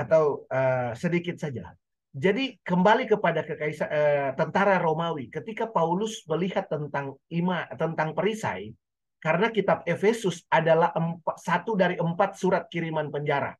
Atau 0.00 0.48
eh, 0.48 0.96
sedikit 0.96 1.36
saja. 1.36 1.76
Jadi 2.10 2.58
kembali 2.64 3.06
kepada 3.06 3.46
kekaisar 3.46 3.88
eh, 3.92 4.30
tentara 4.34 4.80
Romawi, 4.82 5.30
ketika 5.30 5.68
Paulus 5.68 6.26
melihat 6.26 6.66
tentang 6.66 7.14
ima 7.30 7.70
tentang 7.78 8.16
perisai, 8.16 8.74
karena 9.20 9.52
kitab 9.52 9.84
Efesus 9.84 10.42
adalah 10.48 10.90
empat, 10.96 11.36
satu 11.38 11.76
dari 11.76 12.00
empat 12.00 12.40
surat 12.40 12.64
kiriman 12.72 13.12
penjara. 13.12 13.52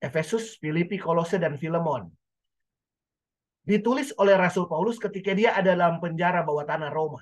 Efesus, 0.00 0.56
Filipi, 0.56 0.96
Kolose, 0.96 1.36
dan 1.36 1.60
Filemon. 1.60 2.08
Ditulis 3.60 4.10
oleh 4.16 4.34
Rasul 4.40 4.64
Paulus 4.66 4.96
ketika 4.96 5.36
dia 5.36 5.52
ada 5.52 5.76
dalam 5.76 6.00
penjara 6.00 6.40
bawah 6.40 6.64
tanah 6.64 6.88
Roma. 6.88 7.20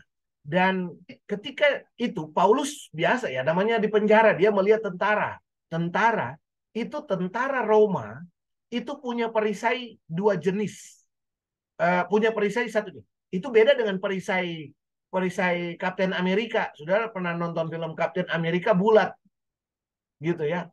Dan 0.48 0.96
ketika 1.28 1.84
itu 2.00 2.30
Paulus 2.32 2.88
biasa 2.94 3.28
ya 3.28 3.44
namanya 3.44 3.76
di 3.76 3.90
penjara 3.90 4.32
dia 4.32 4.48
melihat 4.48 4.86
tentara. 4.86 5.36
Tentara 5.68 6.38
itu 6.72 6.98
tentara 7.04 7.66
Roma 7.66 8.24
itu 8.72 8.96
punya 8.96 9.28
perisai 9.28 10.00
dua 10.08 10.40
jenis. 10.40 11.04
Uh, 11.78 12.06
punya 12.08 12.32
perisai 12.32 12.70
satu. 12.70 13.02
Itu 13.28 13.52
beda 13.52 13.76
dengan 13.76 14.00
perisai 14.00 14.72
perisai 15.12 15.76
Kapten 15.76 16.16
Amerika. 16.16 16.72
Saudara 16.78 17.12
pernah 17.12 17.36
nonton 17.36 17.68
film 17.68 17.92
Kapten 17.92 18.30
Amerika 18.32 18.72
bulat. 18.72 19.12
Gitu 20.22 20.48
ya. 20.48 20.70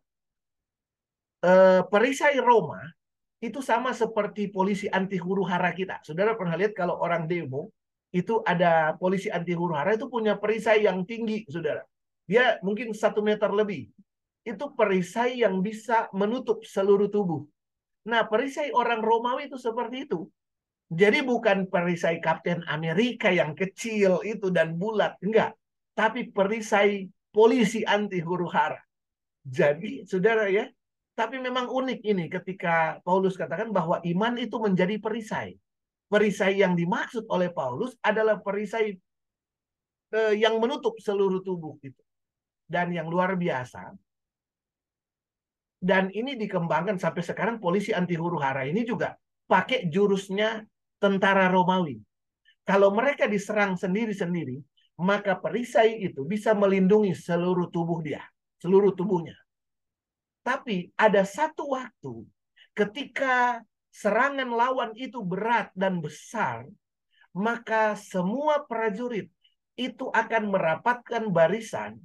Uh, 1.43 1.83
perisai 1.91 2.39
Roma 2.39 2.79
itu 3.45 3.61
sama 3.61 3.93
seperti 3.93 4.49
polisi 4.49 4.89
anti 4.89 5.21
huru 5.21 5.45
hara 5.45 5.69
kita. 5.69 6.01
Saudara 6.01 6.33
pernah 6.33 6.57
lihat 6.57 6.73
kalau 6.73 6.97
orang 6.97 7.29
demo 7.29 7.69
itu 8.09 8.41
ada 8.41 8.97
polisi 8.97 9.29
anti 9.29 9.53
huru 9.53 9.77
hara 9.77 9.93
itu 9.93 10.09
punya 10.09 10.33
perisai 10.33 10.89
yang 10.89 11.05
tinggi, 11.05 11.45
saudara. 11.45 11.85
Dia 12.25 12.57
mungkin 12.65 12.89
satu 12.97 13.21
meter 13.21 13.53
lebih. 13.53 13.85
Itu 14.41 14.73
perisai 14.73 15.45
yang 15.45 15.61
bisa 15.61 16.09
menutup 16.09 16.65
seluruh 16.65 17.09
tubuh. 17.09 17.45
Nah, 18.05 18.25
perisai 18.25 18.69
orang 18.73 19.01
Romawi 19.01 19.49
itu 19.49 19.57
seperti 19.57 20.09
itu. 20.09 20.29
Jadi 20.85 21.25
bukan 21.25 21.65
perisai 21.65 22.21
Kapten 22.21 22.61
Amerika 22.69 23.33
yang 23.33 23.57
kecil 23.57 24.21
itu 24.21 24.53
dan 24.53 24.77
bulat, 24.77 25.17
enggak. 25.25 25.57
Tapi 25.97 26.29
perisai 26.29 27.09
polisi 27.33 27.81
anti 27.81 28.21
huru 28.21 28.45
hara. 28.45 28.77
Jadi, 29.45 30.05
saudara 30.05 30.45
ya, 30.49 30.69
tapi 31.15 31.39
memang 31.39 31.71
unik 31.71 31.99
ini 32.03 32.27
ketika 32.27 32.99
Paulus 32.99 33.39
katakan 33.39 33.71
bahwa 33.71 34.03
iman 34.03 34.35
itu 34.35 34.59
menjadi 34.59 34.99
perisai. 34.99 35.55
Perisai 36.11 36.59
yang 36.59 36.75
dimaksud 36.75 37.25
oleh 37.31 37.49
Paulus 37.49 37.95
adalah 38.03 38.43
perisai 38.43 38.99
eh, 40.11 40.33
yang 40.35 40.59
menutup 40.59 40.99
seluruh 40.99 41.39
tubuh 41.39 41.79
itu. 41.79 42.03
Dan 42.67 42.91
yang 42.91 43.07
luar 43.07 43.39
biasa. 43.39 43.95
Dan 45.79 46.11
ini 46.11 46.35
dikembangkan 46.35 46.99
sampai 46.99 47.23
sekarang 47.23 47.63
polisi 47.63 47.95
anti 47.95 48.19
huru 48.19 48.35
hara 48.41 48.67
ini 48.67 48.83
juga 48.83 49.15
pakai 49.47 49.87
jurusnya 49.87 50.67
tentara 50.99 51.47
Romawi. 51.47 51.95
Kalau 52.65 52.91
mereka 52.91 53.29
diserang 53.29 53.77
sendiri-sendiri, 53.77 54.57
maka 54.99 55.37
perisai 55.37 56.01
itu 56.01 56.25
bisa 56.25 56.57
melindungi 56.57 57.13
seluruh 57.13 57.69
tubuh 57.69 58.01
dia, 58.01 58.25
seluruh 58.57 58.91
tubuhnya. 58.97 59.37
Tapi 60.45 60.93
ada 60.93 61.25
satu 61.25 61.73
waktu 61.73 62.21
ketika 62.77 63.65
serangan 63.89 64.53
lawan 64.53 64.93
itu 64.93 65.25
berat 65.25 65.73
dan 65.73 66.05
besar, 66.05 66.69
maka 67.33 67.97
semua 67.97 68.61
prajurit 68.61 69.33
itu 69.73 70.05
akan 70.13 70.53
merapatkan 70.53 71.33
barisan 71.33 71.97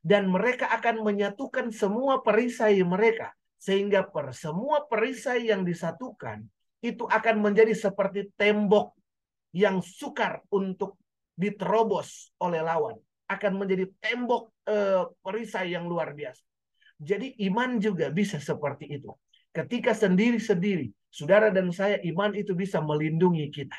dan 0.00 0.32
mereka 0.32 0.72
akan 0.72 1.04
menyatukan 1.04 1.68
semua 1.68 2.24
perisai 2.24 2.80
mereka 2.80 3.36
sehingga 3.60 4.08
per 4.08 4.32
semua 4.32 4.88
perisai 4.88 5.52
yang 5.52 5.62
disatukan 5.62 6.42
itu 6.80 7.04
akan 7.06 7.44
menjadi 7.44 7.76
seperti 7.76 8.32
tembok 8.34 8.96
yang 9.52 9.84
sukar 9.84 10.40
untuk 10.48 10.96
diterobos 11.36 12.32
oleh 12.40 12.64
lawan. 12.64 12.96
Akan 13.28 13.54
menjadi 13.60 13.86
tembok 14.00 14.50
eh, 14.66 15.06
perisai 15.22 15.76
yang 15.76 15.86
luar 15.86 16.16
biasa 16.16 16.51
jadi 17.02 17.34
iman 17.50 17.82
juga 17.82 18.14
bisa 18.14 18.38
seperti 18.38 18.86
itu. 19.02 19.10
Ketika 19.50 19.92
sendiri-sendiri, 19.92 20.94
saudara 21.10 21.50
dan 21.50 21.68
saya 21.74 21.98
iman 22.06 22.32
itu 22.32 22.54
bisa 22.54 22.78
melindungi 22.78 23.50
kita. 23.50 23.76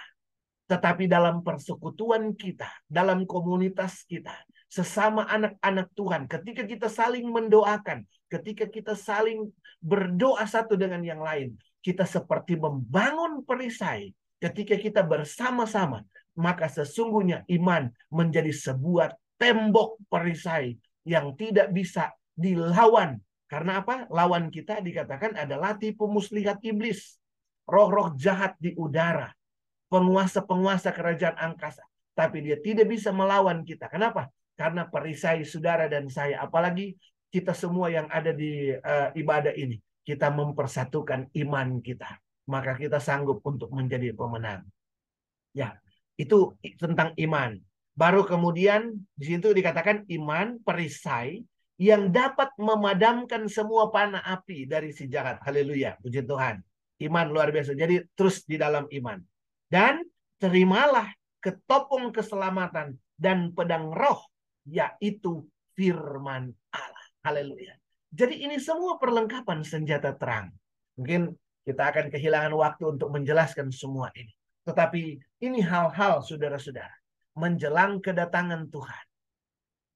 Tetapi 0.68 1.08
dalam 1.08 1.42
persekutuan 1.42 2.36
kita, 2.36 2.68
dalam 2.86 3.24
komunitas 3.24 4.04
kita, 4.06 4.36
sesama 4.68 5.26
anak-anak 5.32 5.88
Tuhan, 5.96 6.22
ketika 6.28 6.64
kita 6.68 6.88
saling 6.92 7.26
mendoakan, 7.32 8.06
ketika 8.30 8.68
kita 8.70 8.94
saling 8.94 9.50
berdoa 9.80 10.44
satu 10.46 10.78
dengan 10.78 11.02
yang 11.02 11.24
lain, 11.24 11.56
kita 11.84 12.08
seperti 12.08 12.60
membangun 12.60 13.44
perisai. 13.44 14.12
Ketika 14.40 14.76
kita 14.76 15.02
bersama-sama, 15.08 16.04
maka 16.36 16.68
sesungguhnya 16.68 17.48
iman 17.48 17.88
menjadi 18.12 18.52
sebuah 18.52 19.16
tembok 19.40 20.04
perisai 20.12 20.76
yang 21.08 21.32
tidak 21.40 21.72
bisa 21.72 22.12
dilawan. 22.34 23.22
Karena 23.48 23.86
apa? 23.86 24.10
Lawan 24.10 24.50
kita 24.50 24.82
dikatakan 24.82 25.38
adalah 25.38 25.78
tipu 25.78 26.10
muslihat 26.10 26.58
iblis. 26.66 27.22
Roh-roh 27.70 28.18
jahat 28.18 28.58
di 28.58 28.74
udara. 28.74 29.30
Penguasa-penguasa 29.94 30.90
kerajaan 30.90 31.38
angkasa. 31.38 31.86
Tapi 32.18 32.42
dia 32.42 32.58
tidak 32.58 32.90
bisa 32.90 33.14
melawan 33.14 33.62
kita. 33.62 33.90
Kenapa? 33.90 34.34
Karena 34.58 34.90
perisai 34.90 35.46
saudara 35.46 35.86
dan 35.86 36.10
saya. 36.10 36.42
Apalagi 36.42 36.98
kita 37.30 37.54
semua 37.54 37.94
yang 37.94 38.10
ada 38.10 38.34
di 38.34 38.74
uh, 38.74 39.10
ibadah 39.14 39.54
ini. 39.54 39.78
Kita 40.02 40.34
mempersatukan 40.34 41.30
iman 41.46 41.78
kita. 41.80 42.10
Maka 42.50 42.76
kita 42.76 42.98
sanggup 43.00 43.40
untuk 43.46 43.70
menjadi 43.72 44.12
pemenang. 44.18 44.66
Ya, 45.54 45.78
itu 46.18 46.58
tentang 46.82 47.14
iman. 47.16 47.62
Baru 47.94 48.26
kemudian 48.26 48.98
di 49.14 49.26
situ 49.38 49.54
dikatakan 49.54 50.10
iman, 50.10 50.58
perisai, 50.66 51.46
yang 51.84 52.16
dapat 52.16 52.56
memadamkan 52.56 53.52
semua 53.52 53.92
panah 53.92 54.24
api 54.24 54.64
dari 54.64 54.96
si 54.96 55.12
jahat. 55.12 55.44
Haleluya, 55.44 56.00
puji 56.00 56.24
Tuhan. 56.24 56.64
Iman 57.04 57.28
luar 57.28 57.52
biasa. 57.52 57.76
Jadi 57.76 58.00
terus 58.16 58.48
di 58.48 58.56
dalam 58.56 58.88
iman. 58.88 59.20
Dan 59.68 60.00
terimalah 60.40 61.12
ketopong 61.44 62.16
keselamatan 62.16 62.96
dan 63.20 63.52
pedang 63.52 63.92
roh, 63.92 64.24
yaitu 64.64 65.44
firman 65.76 66.56
Allah. 66.72 67.08
Haleluya. 67.28 67.76
Jadi 68.16 68.48
ini 68.48 68.56
semua 68.64 68.96
perlengkapan 68.96 69.68
senjata 69.68 70.16
terang. 70.16 70.56
Mungkin 70.96 71.36
kita 71.68 71.84
akan 71.92 72.08
kehilangan 72.08 72.54
waktu 72.56 72.96
untuk 72.96 73.12
menjelaskan 73.12 73.76
semua 73.76 74.08
ini. 74.16 74.32
Tetapi 74.64 75.20
ini 75.44 75.60
hal-hal 75.60 76.24
saudara-saudara. 76.24 76.96
Menjelang 77.36 78.00
kedatangan 78.00 78.72
Tuhan. 78.72 79.06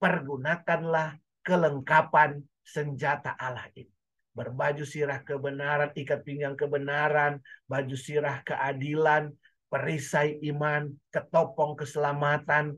Pergunakanlah 0.02 1.16
kelengkapan 1.48 2.44
senjata 2.60 3.32
Allah 3.40 3.72
ini. 3.80 3.88
Berbaju 4.36 4.84
sirah 4.84 5.24
kebenaran, 5.24 5.96
ikat 5.96 6.28
pinggang 6.28 6.60
kebenaran, 6.60 7.40
baju 7.66 7.96
sirah 7.96 8.44
keadilan, 8.44 9.32
perisai 9.72 10.38
iman, 10.52 10.92
ketopong 11.10 11.80
keselamatan, 11.80 12.76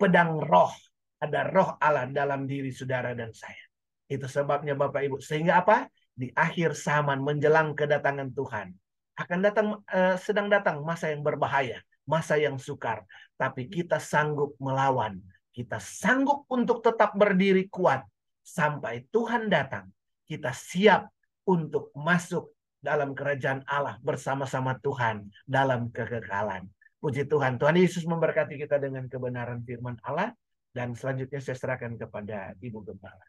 pedang 0.00 0.40
roh. 0.40 0.72
Ada 1.20 1.52
roh 1.52 1.76
Allah 1.76 2.08
dalam 2.08 2.48
diri 2.48 2.72
saudara 2.72 3.12
dan 3.12 3.36
saya. 3.36 3.60
Itu 4.08 4.24
sebabnya 4.24 4.72
Bapak 4.72 5.04
Ibu. 5.04 5.16
Sehingga 5.20 5.60
apa? 5.60 5.84
Di 6.16 6.32
akhir 6.32 6.72
zaman 6.72 7.20
menjelang 7.20 7.76
kedatangan 7.76 8.32
Tuhan. 8.32 8.72
Akan 9.20 9.38
datang, 9.44 9.84
eh, 9.84 10.16
sedang 10.16 10.48
datang 10.48 10.80
masa 10.80 11.12
yang 11.12 11.20
berbahaya. 11.20 11.84
Masa 12.08 12.40
yang 12.40 12.56
sukar. 12.56 13.04
Tapi 13.36 13.68
kita 13.68 14.00
sanggup 14.00 14.56
melawan 14.56 15.20
kita 15.60 15.76
sanggup 15.76 16.48
untuk 16.48 16.80
tetap 16.80 17.12
berdiri 17.12 17.68
kuat 17.68 18.00
sampai 18.40 19.04
Tuhan 19.12 19.52
datang. 19.52 19.92
Kita 20.24 20.56
siap 20.56 21.12
untuk 21.44 21.92
masuk 21.92 22.56
dalam 22.80 23.12
kerajaan 23.12 23.60
Allah 23.68 24.00
bersama-sama 24.00 24.80
Tuhan 24.80 25.28
dalam 25.44 25.92
kekekalan. 25.92 26.64
Puji 26.96 27.28
Tuhan. 27.28 27.60
Tuhan 27.60 27.76
Yesus 27.76 28.08
memberkati 28.08 28.56
kita 28.56 28.80
dengan 28.80 29.04
kebenaran 29.04 29.60
firman 29.60 30.00
Allah. 30.00 30.32
Dan 30.70 30.94
selanjutnya 30.94 31.42
saya 31.42 31.58
serahkan 31.58 31.98
kepada 31.98 32.54
Ibu 32.56 32.80
Gembala. 32.86 33.26